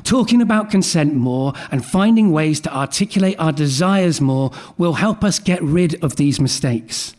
Talking 0.02 0.42
about 0.42 0.70
consent 0.70 1.14
more 1.14 1.54
and 1.70 1.84
finding 1.84 2.30
ways 2.30 2.60
to 2.60 2.74
articulate 2.74 3.36
our 3.38 3.52
desires 3.52 4.20
more 4.20 4.50
will 4.76 4.94
help 4.94 5.24
us 5.24 5.38
get 5.38 5.62
rid 5.62 6.02
of 6.02 6.16
these 6.16 6.40
mistakes. 6.40 7.14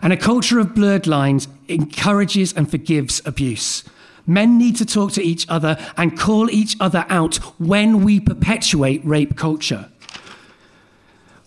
And 0.00 0.12
a 0.12 0.16
culture 0.16 0.58
of 0.58 0.74
blurred 0.74 1.06
lines 1.06 1.48
encourages 1.68 2.52
and 2.52 2.70
forgives 2.70 3.20
abuse. 3.24 3.84
Men 4.26 4.58
need 4.58 4.76
to 4.76 4.86
talk 4.86 5.12
to 5.12 5.22
each 5.22 5.48
other 5.48 5.76
and 5.96 6.18
call 6.18 6.50
each 6.50 6.76
other 6.80 7.04
out 7.08 7.36
when 7.58 8.04
we 8.04 8.20
perpetuate 8.20 9.04
rape 9.04 9.36
culture. 9.36 9.88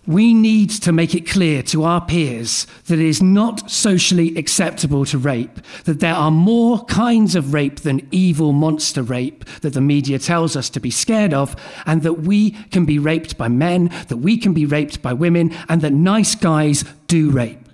We 0.06 0.34
need 0.34 0.70
to 0.70 0.92
make 0.92 1.16
it 1.16 1.28
clear 1.28 1.64
to 1.64 1.82
our 1.82 2.00
peers 2.00 2.68
that 2.86 3.00
it 3.00 3.04
is 3.04 3.20
not 3.20 3.68
socially 3.68 4.36
acceptable 4.36 5.04
to 5.06 5.18
rape, 5.18 5.58
that 5.82 5.98
there 5.98 6.14
are 6.14 6.30
more 6.30 6.84
kinds 6.84 7.34
of 7.34 7.52
rape 7.52 7.80
than 7.80 8.06
evil 8.12 8.52
monster 8.52 9.02
rape 9.02 9.44
that 9.62 9.72
the 9.72 9.80
media 9.80 10.20
tells 10.20 10.54
us 10.54 10.70
to 10.70 10.80
be 10.80 10.92
scared 10.92 11.34
of, 11.34 11.56
and 11.86 12.02
that 12.02 12.20
we 12.20 12.52
can 12.70 12.84
be 12.84 13.00
raped 13.00 13.36
by 13.36 13.48
men, 13.48 13.90
that 14.06 14.18
we 14.18 14.38
can 14.38 14.52
be 14.52 14.64
raped 14.64 15.02
by 15.02 15.12
women, 15.12 15.52
and 15.68 15.80
that 15.80 15.92
nice 15.92 16.36
guys 16.36 16.84
do 17.08 17.30
rape. 17.30 17.65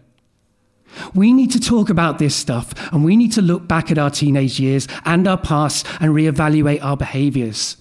We 1.14 1.32
need 1.32 1.50
to 1.52 1.60
talk 1.60 1.90
about 1.90 2.18
this 2.18 2.34
stuff, 2.34 2.72
and 2.92 3.04
we 3.04 3.16
need 3.16 3.32
to 3.32 3.42
look 3.42 3.66
back 3.66 3.90
at 3.90 3.98
our 3.98 4.10
teenage 4.10 4.60
years 4.60 4.88
and 5.04 5.26
our 5.26 5.38
past 5.38 5.86
and 6.00 6.12
reevaluate 6.12 6.82
our 6.82 6.96
behaviors. 6.96 7.76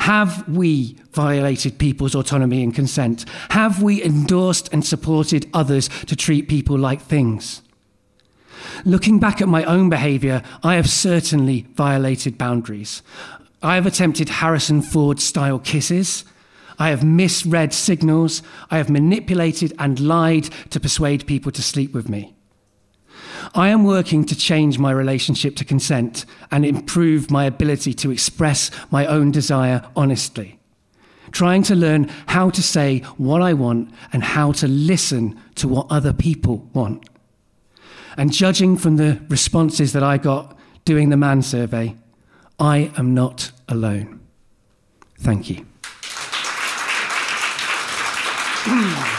Have 0.00 0.48
we 0.48 0.96
violated 1.12 1.78
people's 1.78 2.14
autonomy 2.14 2.62
and 2.62 2.74
consent? 2.74 3.24
Have 3.50 3.82
we 3.82 4.02
endorsed 4.02 4.72
and 4.72 4.84
supported 4.84 5.48
others 5.52 5.88
to 6.06 6.16
treat 6.16 6.48
people 6.48 6.78
like 6.78 7.00
things? 7.00 7.62
Looking 8.84 9.18
back 9.18 9.40
at 9.40 9.48
my 9.48 9.64
own 9.64 9.88
behavior, 9.88 10.42
I 10.62 10.74
have 10.76 10.88
certainly 10.88 11.66
violated 11.74 12.38
boundaries. 12.38 13.02
I 13.62 13.76
have 13.76 13.86
attempted 13.86 14.28
Harrison 14.28 14.82
Ford 14.82 15.20
style 15.20 15.58
kisses. 15.58 16.24
I 16.78 16.90
have 16.90 17.04
misread 17.04 17.72
signals. 17.72 18.42
I 18.70 18.78
have 18.78 18.90
manipulated 18.90 19.72
and 19.78 20.00
lied 20.00 20.50
to 20.70 20.80
persuade 20.80 21.26
people 21.26 21.52
to 21.52 21.62
sleep 21.62 21.94
with 21.94 22.08
me. 22.08 22.34
I 23.54 23.68
am 23.68 23.84
working 23.84 24.24
to 24.24 24.34
change 24.34 24.80
my 24.80 24.90
relationship 24.90 25.54
to 25.56 25.64
consent 25.64 26.26
and 26.50 26.66
improve 26.66 27.30
my 27.30 27.44
ability 27.44 27.94
to 27.94 28.10
express 28.10 28.70
my 28.90 29.06
own 29.06 29.30
desire 29.30 29.84
honestly. 29.94 30.58
Trying 31.30 31.62
to 31.64 31.76
learn 31.76 32.10
how 32.26 32.50
to 32.50 32.62
say 32.62 33.00
what 33.16 33.42
I 33.42 33.52
want 33.52 33.92
and 34.12 34.24
how 34.24 34.52
to 34.52 34.66
listen 34.66 35.40
to 35.56 35.68
what 35.68 35.86
other 35.88 36.12
people 36.12 36.68
want. 36.72 37.08
And 38.16 38.32
judging 38.32 38.76
from 38.76 38.96
the 38.96 39.20
responses 39.28 39.92
that 39.92 40.02
I 40.02 40.18
got 40.18 40.56
doing 40.84 41.10
the 41.10 41.16
man 41.16 41.42
survey, 41.42 41.96
I 42.58 42.92
am 42.96 43.14
not 43.14 43.52
alone. 43.68 44.20
Thank 45.18 45.50
you. 45.50 45.66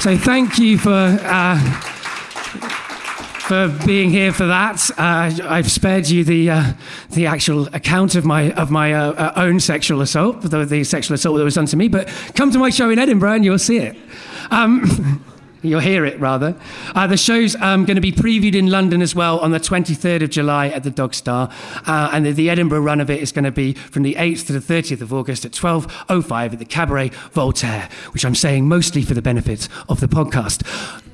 So 0.00 0.16
thank 0.16 0.58
you 0.58 0.78
for. 0.78 0.90
Uh, 0.90 1.84
for 3.48 3.74
being 3.86 4.10
here 4.10 4.30
for 4.30 4.46
that. 4.46 4.90
Uh, 4.98 5.48
I've 5.48 5.70
spared 5.70 6.06
you 6.06 6.22
the 6.22 6.50
uh, 6.50 6.72
the 7.12 7.26
actual 7.26 7.66
account 7.68 8.14
of 8.14 8.26
my 8.26 8.52
of 8.52 8.70
my 8.70 8.92
uh, 8.92 9.12
uh 9.12 9.32
own 9.36 9.58
sexual 9.58 10.02
assault, 10.02 10.42
the, 10.42 10.66
the, 10.66 10.84
sexual 10.84 11.14
assault 11.14 11.38
that 11.38 11.44
was 11.44 11.54
done 11.54 11.64
to 11.64 11.76
me. 11.76 11.88
But 11.88 12.08
come 12.34 12.50
to 12.50 12.58
my 12.58 12.68
show 12.68 12.90
in 12.90 12.98
Edinburgh 12.98 13.32
and 13.32 13.44
you'll 13.46 13.58
see 13.58 13.78
it. 13.78 13.96
Um, 14.50 15.24
You'll 15.60 15.80
hear 15.80 16.04
it, 16.04 16.20
rather. 16.20 16.54
Uh, 16.94 17.08
the 17.08 17.16
show's 17.16 17.56
um, 17.56 17.84
going 17.84 17.96
to 17.96 18.00
be 18.00 18.12
previewed 18.12 18.54
in 18.54 18.70
London 18.70 19.02
as 19.02 19.14
well 19.14 19.40
on 19.40 19.50
the 19.50 19.58
23rd 19.58 20.22
of 20.22 20.30
July 20.30 20.68
at 20.68 20.84
the 20.84 20.90
Dog 20.90 21.14
Star. 21.14 21.50
Uh, 21.86 22.10
and 22.12 22.24
the, 22.24 22.32
the, 22.32 22.48
Edinburgh 22.48 22.82
run 22.82 23.00
of 23.00 23.10
it 23.10 23.20
is 23.20 23.32
going 23.32 23.44
to 23.44 23.50
be 23.50 23.72
from 23.72 24.04
the 24.04 24.14
8th 24.14 24.46
to 24.46 24.52
the 24.52 24.60
30th 24.60 25.00
of 25.00 25.12
August 25.12 25.44
at 25.44 25.52
12.05 25.52 26.52
at 26.52 26.58
the 26.58 26.64
Cabaret 26.64 27.08
Voltaire, 27.32 27.88
which 28.12 28.24
I'm 28.24 28.36
saying 28.36 28.68
mostly 28.68 29.02
for 29.02 29.14
the 29.14 29.22
benefit 29.22 29.68
of 29.88 29.98
the 30.00 30.06
podcast. 30.06 30.62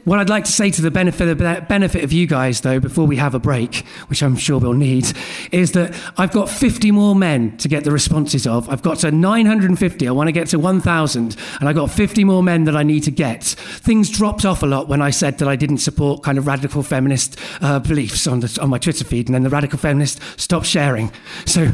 What 0.05 0.19
I'd 0.19 0.29
like 0.29 0.45
to 0.45 0.53
say 0.53 0.71
to 0.71 0.83
the 0.83 0.91
benefit 0.91 1.29
of, 1.29 1.69
benefit 1.69 2.05
of 2.05 2.13
you 2.13 2.27
guys, 2.27 2.61
though, 2.61 2.79
before 2.79 3.07
we 3.07 3.17
have 3.17 3.35
a 3.35 3.39
break, 3.39 3.87
which 4.09 4.23
I'm 4.23 4.37
sure 4.37 4.59
we'll 4.59 4.75
need, 4.75 5.07
is 5.51 5.73
that 5.73 5.95
I've 6.19 6.31
got 6.31 6.51
50 6.51 6.91
more 6.91 7.15
men 7.15 7.57
to 7.57 7.69
get 7.69 7.85
the 7.85 7.91
responses 7.91 8.47
of. 8.47 8.69
I've 8.69 8.83
got 8.83 8.99
to 8.99 9.11
950. 9.11 10.07
I 10.07 10.11
want 10.11 10.29
to 10.29 10.33
get 10.33 10.49
to 10.49 10.59
1,000. 10.59 11.37
And 11.59 11.69
I've 11.69 11.75
got 11.75 11.91
50 11.91 12.23
more 12.25 12.43
men 12.43 12.65
that 12.65 12.77
I 12.77 12.83
need 12.83 13.05
to 13.05 13.11
get. 13.11 13.45
Things 13.45 14.11
dropped 14.11 14.45
off 14.45 14.63
a 14.63 14.67
lot 14.67 14.89
when 14.89 15.01
I 15.01 15.09
said 15.09 15.39
that 15.39 15.49
I 15.49 15.57
didn't 15.57 15.79
support 15.79 16.23
kind 16.23 16.37
of 16.37 16.47
radical 16.47 16.83
feminist 16.83 17.39
uh, 17.63 17.79
beliefs 17.79 18.27
on, 18.27 18.41
the, 18.41 18.59
on 18.61 18.69
my 18.69 18.79
Twitter 18.79 19.05
feed. 19.05 19.29
And 19.29 19.35
then 19.35 19.43
the 19.43 19.51
radical 19.51 19.79
feminists 19.79 20.21
stopped 20.37 20.67
sharing. 20.67 21.11
So 21.47 21.73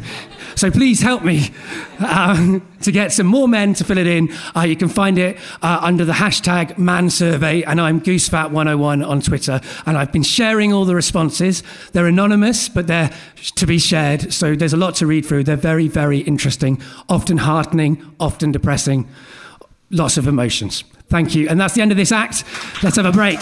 so 0.55 0.71
please 0.71 1.01
help 1.01 1.23
me 1.23 1.51
uh, 2.01 2.59
to 2.83 2.93
get 2.93 3.13
some 3.13 3.27
more 3.27 3.49
men 3.49 3.75
to 3.75 3.85
fill 3.85 3.99
it 3.99 4.07
in. 4.07 4.31
Uh, 4.55 4.63
you 4.63 4.77
can 4.77 4.89
find 4.89 5.19
it 5.19 5.39
uh, 5.63 5.79
under 5.81 6.05
the 6.05 6.13
hashtag 6.13 6.77
man 6.79 7.11
survey, 7.11 7.63
and 7.63 7.81
I'm 7.81 7.99
goosefat101 8.21 9.07
on 9.07 9.21
Twitter. 9.21 9.61
And 9.87 9.97
I've 9.97 10.13
been 10.13 10.23
sharing 10.23 10.73
all 10.73 10.85
the 10.85 10.95
responses. 10.95 11.63
They're 11.93 12.07
anonymous, 12.07 12.69
but 12.69 12.87
they're 12.87 13.11
to 13.57 13.67
be 13.67 13.79
shared. 13.79 14.33
So 14.33 14.55
there's 14.55 14.73
a 14.73 14.77
lot 14.77 14.95
to 14.97 15.07
read 15.07 15.25
through. 15.25 15.45
They're 15.45 15.57
very, 15.57 15.89
very 15.89 16.19
interesting, 16.19 16.83
often 17.09 17.39
heartening, 17.39 18.15
often 18.21 18.53
depressing, 18.53 19.09
lots 19.91 20.17
of 20.17 20.27
emotions. 20.27 20.85
Thank 21.09 21.35
you. 21.35 21.49
And 21.49 21.61
that's 21.61 21.75
the 21.75 21.83
end 21.83 21.91
of 21.91 21.97
this 21.97 22.13
act. 22.13 22.45
Let's 22.83 22.97
have 22.97 23.07
a 23.07 23.13
break. 23.13 23.41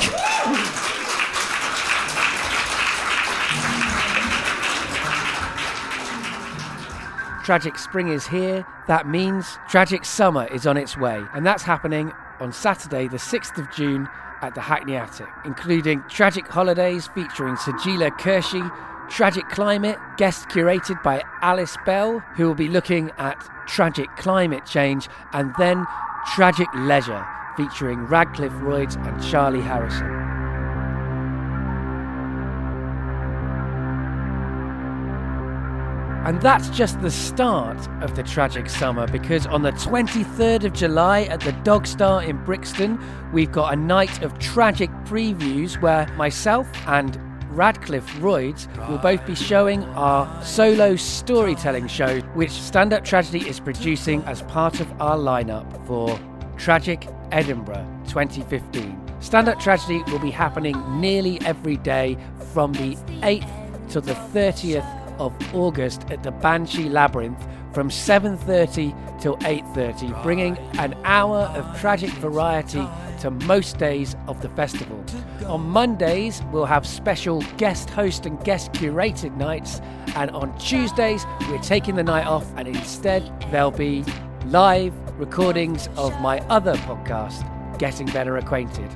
Tragic 7.44 7.78
spring 7.78 8.08
is 8.08 8.26
here. 8.26 8.66
That 8.88 9.08
means 9.08 9.58
tragic 9.70 10.04
summer 10.04 10.46
is 10.52 10.66
on 10.66 10.76
its 10.76 10.98
way. 10.98 11.24
And 11.32 11.46
that's 11.46 11.62
happening 11.62 12.12
on 12.40 12.52
Saturday, 12.52 13.08
the 13.08 13.16
6th 13.16 13.58
of 13.58 13.70
June 13.70 14.06
at 14.42 14.54
the 14.54 14.60
Hackney 14.60 14.96
Attic, 14.96 15.28
including 15.44 16.02
Tragic 16.08 16.46
Holidays 16.46 17.08
featuring 17.08 17.56
Sajeela 17.56 18.10
Kershi, 18.18 18.70
Tragic 19.08 19.48
Climate, 19.48 19.98
guest 20.16 20.48
curated 20.48 21.02
by 21.02 21.22
Alice 21.42 21.76
Bell, 21.86 22.20
who 22.36 22.46
will 22.46 22.54
be 22.54 22.68
looking 22.68 23.10
at 23.18 23.48
tragic 23.66 24.08
climate 24.16 24.66
change, 24.66 25.08
and 25.32 25.52
then 25.58 25.86
Tragic 26.34 26.68
Leisure 26.74 27.26
featuring 27.56 28.00
Radcliffe 28.06 28.52
Royds 28.60 28.96
and 28.96 29.22
Charlie 29.22 29.62
Harrison. 29.62 30.17
And 36.28 36.42
that's 36.42 36.68
just 36.68 37.00
the 37.00 37.10
start 37.10 37.78
of 38.02 38.14
the 38.14 38.22
tragic 38.22 38.68
summer 38.68 39.06
because 39.06 39.46
on 39.46 39.62
the 39.62 39.72
23rd 39.72 40.64
of 40.64 40.74
July 40.74 41.22
at 41.22 41.40
the 41.40 41.52
Dog 41.64 41.86
Star 41.86 42.22
in 42.22 42.36
Brixton, 42.44 43.02
we've 43.32 43.50
got 43.50 43.72
a 43.72 43.76
night 43.76 44.22
of 44.22 44.38
tragic 44.38 44.90
previews 45.06 45.80
where 45.80 46.06
myself 46.18 46.68
and 46.86 47.18
Radcliffe 47.48 48.06
Royds 48.20 48.68
will 48.90 48.98
both 48.98 49.24
be 49.24 49.34
showing 49.34 49.84
our 49.94 50.44
solo 50.44 50.96
storytelling 50.96 51.88
show, 51.88 52.20
which 52.34 52.50
Stand 52.50 52.92
Up 52.92 53.06
Tragedy 53.06 53.48
is 53.48 53.58
producing 53.58 54.22
as 54.24 54.42
part 54.42 54.80
of 54.80 55.00
our 55.00 55.16
lineup 55.16 55.86
for 55.86 56.20
Tragic 56.58 57.08
Edinburgh 57.32 57.88
2015. 58.06 59.00
Stand 59.20 59.48
Up 59.48 59.58
Tragedy 59.60 60.02
will 60.12 60.18
be 60.18 60.30
happening 60.30 60.76
nearly 61.00 61.40
every 61.46 61.78
day 61.78 62.18
from 62.52 62.74
the 62.74 62.96
8th 63.22 63.88
to 63.92 64.02
the 64.02 64.12
30th 64.12 64.97
of 65.18 65.34
August 65.54 66.04
at 66.10 66.22
the 66.22 66.30
Banshee 66.30 66.88
Labyrinth 66.88 67.46
from 67.72 67.90
7:30 67.90 68.94
till 69.20 69.36
8:30, 69.44 70.12
bringing 70.22 70.56
an 70.78 70.94
hour 71.04 71.50
of 71.56 71.80
tragic 71.80 72.10
variety 72.12 72.86
to 73.20 73.30
most 73.30 73.78
days 73.78 74.16
of 74.26 74.40
the 74.40 74.48
festival. 74.50 75.02
On 75.46 75.60
Mondays, 75.68 76.42
we'll 76.52 76.64
have 76.64 76.86
special 76.86 77.42
guest 77.56 77.90
host 77.90 78.26
and 78.26 78.42
guest 78.44 78.72
curated 78.72 79.36
nights, 79.36 79.80
and 80.16 80.30
on 80.30 80.56
Tuesdays, 80.58 81.26
we're 81.48 81.58
taking 81.58 81.96
the 81.96 82.04
night 82.04 82.26
off, 82.26 82.46
and 82.56 82.68
instead, 82.68 83.22
there'll 83.50 83.70
be 83.70 84.04
live 84.46 84.94
recordings 85.18 85.88
of 85.96 86.18
my 86.20 86.38
other 86.48 86.74
podcast, 86.76 87.44
Getting 87.78 88.06
Better 88.06 88.36
Acquainted. 88.36 88.90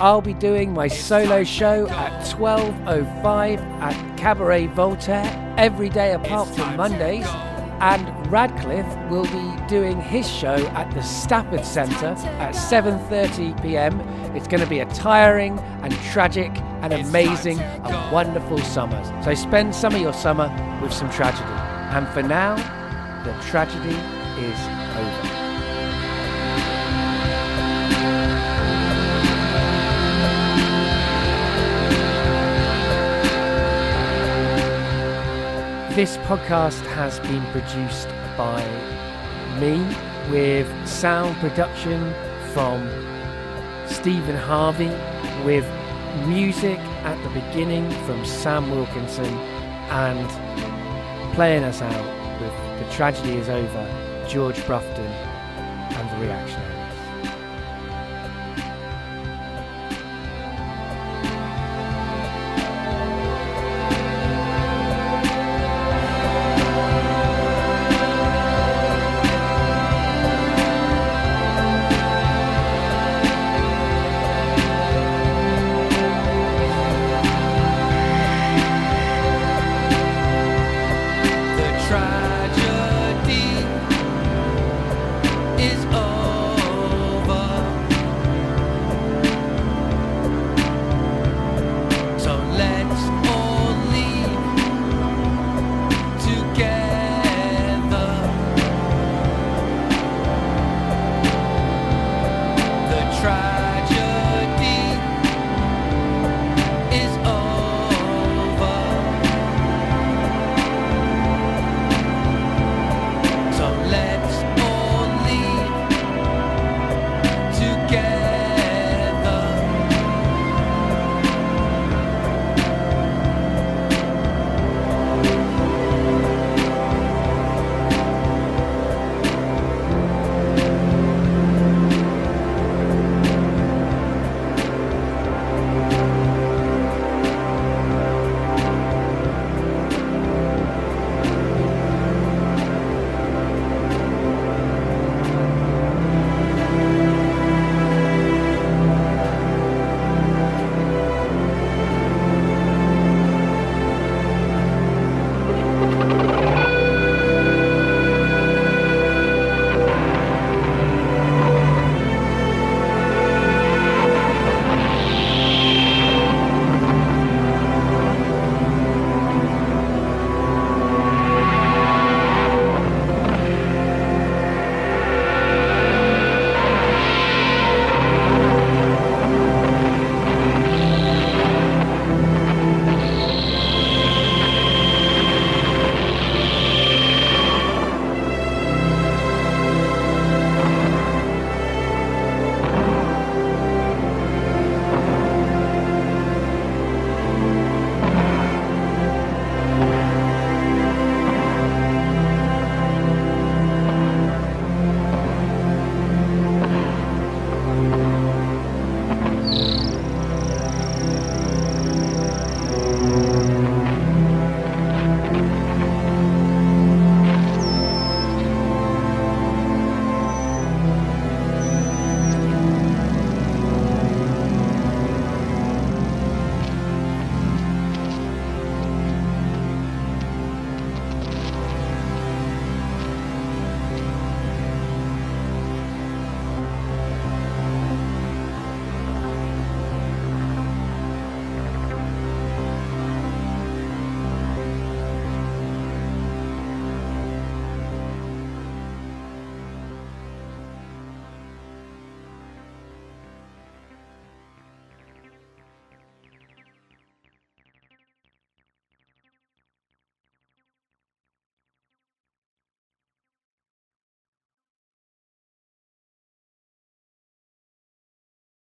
I'll 0.00 0.20
be 0.20 0.34
doing 0.34 0.72
my 0.72 0.86
solo 0.86 1.42
show 1.42 1.88
at 1.88 2.24
12.05 2.26 3.58
at 3.80 4.16
Cabaret 4.16 4.68
Voltaire 4.68 5.54
every 5.58 5.88
day 5.88 6.12
apart 6.12 6.48
from 6.54 6.76
Mondays. 6.76 7.26
And 7.80 8.30
Radcliffe 8.30 9.10
will 9.10 9.24
be 9.24 9.66
doing 9.68 10.00
his 10.00 10.28
show 10.28 10.54
at 10.68 10.92
the 10.94 11.02
Stafford 11.02 11.64
Centre 11.64 12.14
at 12.38 12.54
7:30 12.54 13.60
p.m. 13.62 14.00
It's 14.36 14.48
going 14.48 14.62
to 14.62 14.68
be 14.68 14.80
a 14.80 14.86
tiring 14.86 15.58
and 15.82 15.92
tragic 16.12 16.50
and 16.82 16.92
amazing 16.92 17.58
and 17.60 18.12
wonderful 18.12 18.58
summer. 18.58 19.02
So 19.24 19.34
spend 19.34 19.74
some 19.74 19.94
of 19.94 20.00
your 20.00 20.12
summer 20.12 20.48
with 20.80 20.92
some 20.92 21.10
tragedy. 21.10 21.50
And 21.94 22.06
for 22.08 22.22
now, 22.22 22.56
the 23.24 23.32
tragedy 23.42 23.96
is 24.40 24.58
over. 24.96 25.27
This 35.98 36.16
podcast 36.18 36.86
has 36.94 37.18
been 37.18 37.44
produced 37.46 38.06
by 38.36 38.62
me 39.58 39.80
with 40.30 40.68
sound 40.86 41.34
production 41.38 42.14
from 42.52 42.88
Stephen 43.88 44.36
Harvey, 44.36 44.92
with 45.44 45.66
music 46.28 46.78
at 47.02 47.20
the 47.24 47.30
beginning 47.30 47.90
from 48.06 48.24
Sam 48.24 48.70
Wilkinson, 48.70 49.24
and 49.90 51.34
playing 51.34 51.64
us 51.64 51.82
out 51.82 52.40
with 52.40 52.52
The 52.78 52.94
Tragedy 52.94 53.36
is 53.36 53.48
Over, 53.48 54.24
George 54.28 54.58
Brufton, 54.58 55.00
and 55.00 56.10
The 56.10 56.24
Reactionary. 56.24 56.67